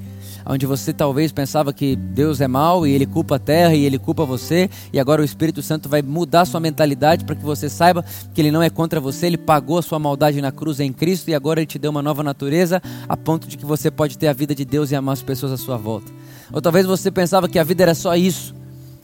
[0.45, 3.97] onde você talvez pensava que Deus é mau e ele culpa a terra e ele
[3.97, 8.03] culpa você, e agora o Espírito Santo vai mudar sua mentalidade para que você saiba
[8.33, 11.29] que ele não é contra você, ele pagou a sua maldade na cruz em Cristo
[11.29, 14.27] e agora ele te deu uma nova natureza a ponto de que você pode ter
[14.27, 16.11] a vida de Deus e amar as pessoas à sua volta.
[16.51, 18.53] Ou talvez você pensava que a vida era só isso.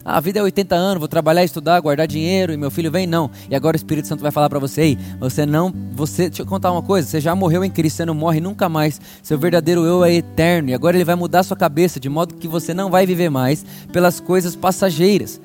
[0.04, 3.06] Ah, a vida é 80 anos, vou trabalhar, estudar, guardar dinheiro e meu filho vem?
[3.06, 3.30] Não.
[3.50, 5.74] E agora o Espírito Santo vai falar para você: Ei, você não.
[5.94, 8.68] Você, deixa eu contar uma coisa: você já morreu em Cristo, você não morre nunca
[8.68, 9.00] mais.
[9.22, 10.70] Seu verdadeiro eu é eterno.
[10.70, 13.64] E agora ele vai mudar sua cabeça de modo que você não vai viver mais
[13.92, 15.40] pelas coisas passageiras.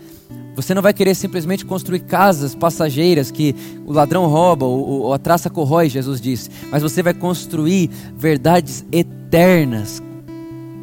[0.55, 3.55] Você não vai querer simplesmente construir casas passageiras que
[3.85, 6.51] o ladrão rouba ou, ou a traça corrói, Jesus disse.
[6.71, 10.03] Mas você vai construir verdades eternas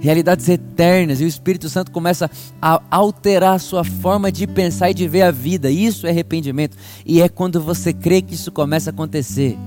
[0.04, 2.30] realidades eternas, e o Espírito Santo começa
[2.62, 5.72] a alterar a sua forma de pensar e de ver a vida.
[5.72, 9.58] Isso é arrependimento, e é quando você crê que isso começa a acontecer.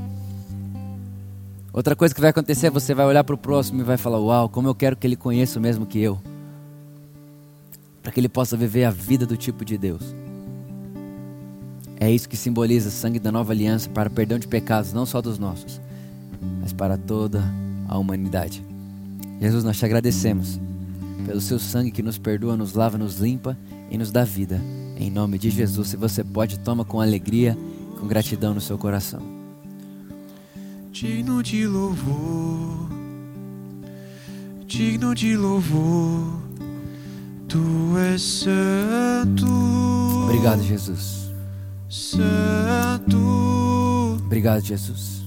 [1.72, 4.18] Outra coisa que vai acontecer é você vai olhar para o próximo e vai falar:
[4.18, 6.20] Uau, como eu quero que ele conheça o mesmo que eu,
[8.02, 10.02] para que ele possa viver a vida do tipo de Deus.
[11.98, 15.22] É isso que simboliza o sangue da nova aliança para perdão de pecados, não só
[15.22, 15.80] dos nossos,
[16.60, 17.42] mas para toda
[17.88, 18.65] a humanidade.
[19.40, 20.60] Jesus, nós te agradecemos
[21.26, 23.56] pelo seu sangue que nos perdoa, nos lava, nos limpa
[23.90, 24.60] e nos dá vida.
[24.96, 27.56] Em nome de Jesus, se você pode, toma com alegria,
[28.00, 29.20] com gratidão no seu coração.
[30.90, 32.88] Digno de louvor,
[34.66, 36.40] digno de louvor,
[37.46, 39.46] tu és santo.
[40.24, 41.26] Obrigado, Jesus.
[41.88, 43.46] Santo
[44.26, 45.25] Obrigado, Jesus.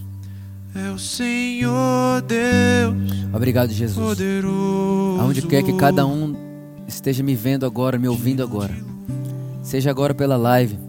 [0.76, 2.96] É o Senhor Deus
[3.34, 4.08] Obrigado, Jesus.
[4.08, 5.20] poderoso.
[5.22, 6.36] Aonde quer que cada um
[6.88, 8.76] esteja me vendo agora, me ouvindo agora,
[9.62, 10.80] seja agora pela live,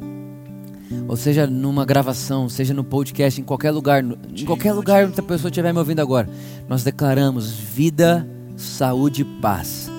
[1.06, 5.22] ou seja numa gravação, seja no podcast, em qualquer lugar, em qualquer lugar onde a
[5.22, 6.28] pessoa estiver me ouvindo agora,
[6.68, 8.26] nós declaramos vida,
[8.56, 9.89] saúde e paz.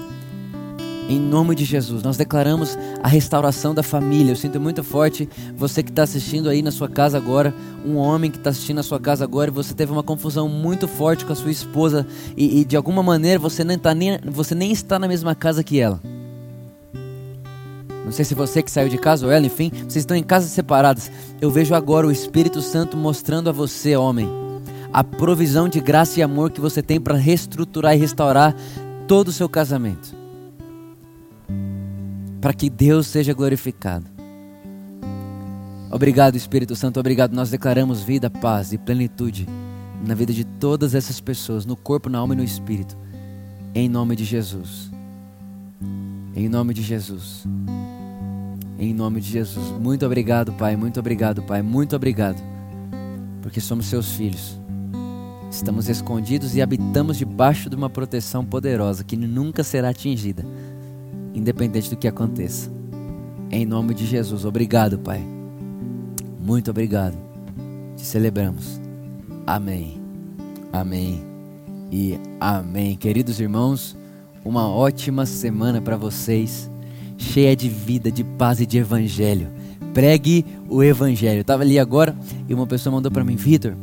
[1.12, 4.32] Em nome de Jesus, nós declaramos a restauração da família.
[4.32, 7.53] Eu sinto muito forte você que está assistindo aí na sua casa agora,
[7.86, 10.88] um homem que está assistindo na sua casa agora e você teve uma confusão muito
[10.88, 12.07] forte com a sua esposa
[12.38, 15.66] e, e de alguma maneira você nem, tá nem, você nem está na mesma casa
[15.66, 15.99] que ela.
[18.05, 20.51] Não sei se você que saiu de casa ou ela, enfim, vocês estão em casas
[20.51, 21.12] separadas.
[21.41, 24.30] Eu vejo agora o Espírito Santo mostrando a você, homem,
[24.93, 28.55] a provisão de graça e amor que você tem para reestruturar e restaurar
[29.09, 30.20] todo o seu casamento
[32.42, 34.06] para que Deus seja glorificado.
[35.92, 37.34] Obrigado, Espírito Santo, obrigado.
[37.34, 39.48] Nós declaramos vida, paz e plenitude
[40.06, 42.98] na vida de todas essas pessoas, no corpo, na alma e no espírito.
[43.76, 44.89] Em nome de Jesus.
[46.36, 47.46] Em nome de Jesus.
[48.80, 49.72] Em nome de Jesus.
[49.80, 50.76] Muito obrigado, Pai.
[50.76, 51.62] Muito obrigado, Pai.
[51.62, 52.42] Muito obrigado.
[53.42, 54.60] Porque somos seus filhos.
[55.52, 60.46] Estamos escondidos e habitamos debaixo de uma proteção poderosa que nunca será atingida
[61.34, 62.72] independente do que aconteça.
[63.50, 65.22] Em nome de Jesus, obrigado, Pai.
[66.40, 67.18] Muito obrigado.
[67.96, 68.80] Te celebramos.
[69.46, 70.02] Amém.
[70.72, 71.22] Amém.
[71.92, 72.96] E amém.
[72.96, 73.98] Queridos irmãos,
[74.44, 76.70] uma ótima semana para vocês,
[77.18, 79.50] cheia de vida, de paz e de evangelho.
[79.94, 81.40] Pregue o evangelho.
[81.40, 82.16] Eu estava ali agora
[82.48, 83.76] e uma pessoa mandou para mim, Vitor,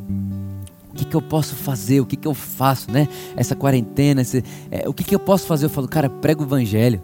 [0.90, 2.00] o que, que eu posso fazer?
[2.00, 3.06] O que, que eu faço, né?
[3.36, 5.66] Essa quarentena, esse, é, o que, que eu posso fazer?
[5.66, 7.02] Eu falo, cara, prega o evangelho.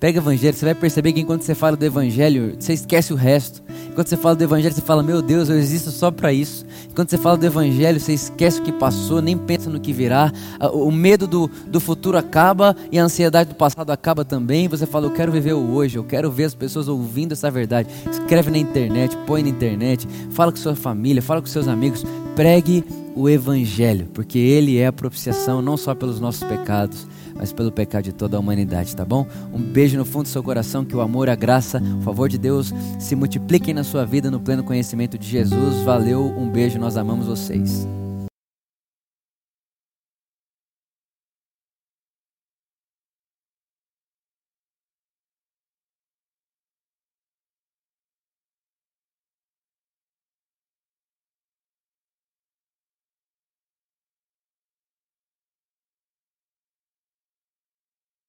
[0.00, 3.16] Pega o evangelho, você vai perceber que enquanto você fala do evangelho, você esquece o
[3.16, 3.60] resto.
[3.90, 6.64] Enquanto você fala do evangelho, você fala, meu Deus, eu existo só para isso.
[6.88, 10.32] Enquanto você fala do evangelho, você esquece o que passou, nem pensa no que virá.
[10.72, 14.68] O medo do, do futuro acaba e a ansiedade do passado acaba também.
[14.68, 17.88] Você fala, eu quero viver o hoje, eu quero ver as pessoas ouvindo essa verdade.
[18.08, 22.04] Escreve na internet, põe na internet, fala com sua família, fala com seus amigos.
[22.36, 22.84] Pregue
[23.16, 27.04] o evangelho, porque ele é a propiciação não só pelos nossos pecados,
[27.38, 29.26] mas pelo pecado de toda a humanidade, tá bom?
[29.54, 32.36] Um beijo no fundo do seu coração, que o amor, a graça, o favor de
[32.36, 35.82] Deus se multipliquem na sua vida no pleno conhecimento de Jesus.
[35.84, 37.86] Valeu, um beijo, nós amamos vocês.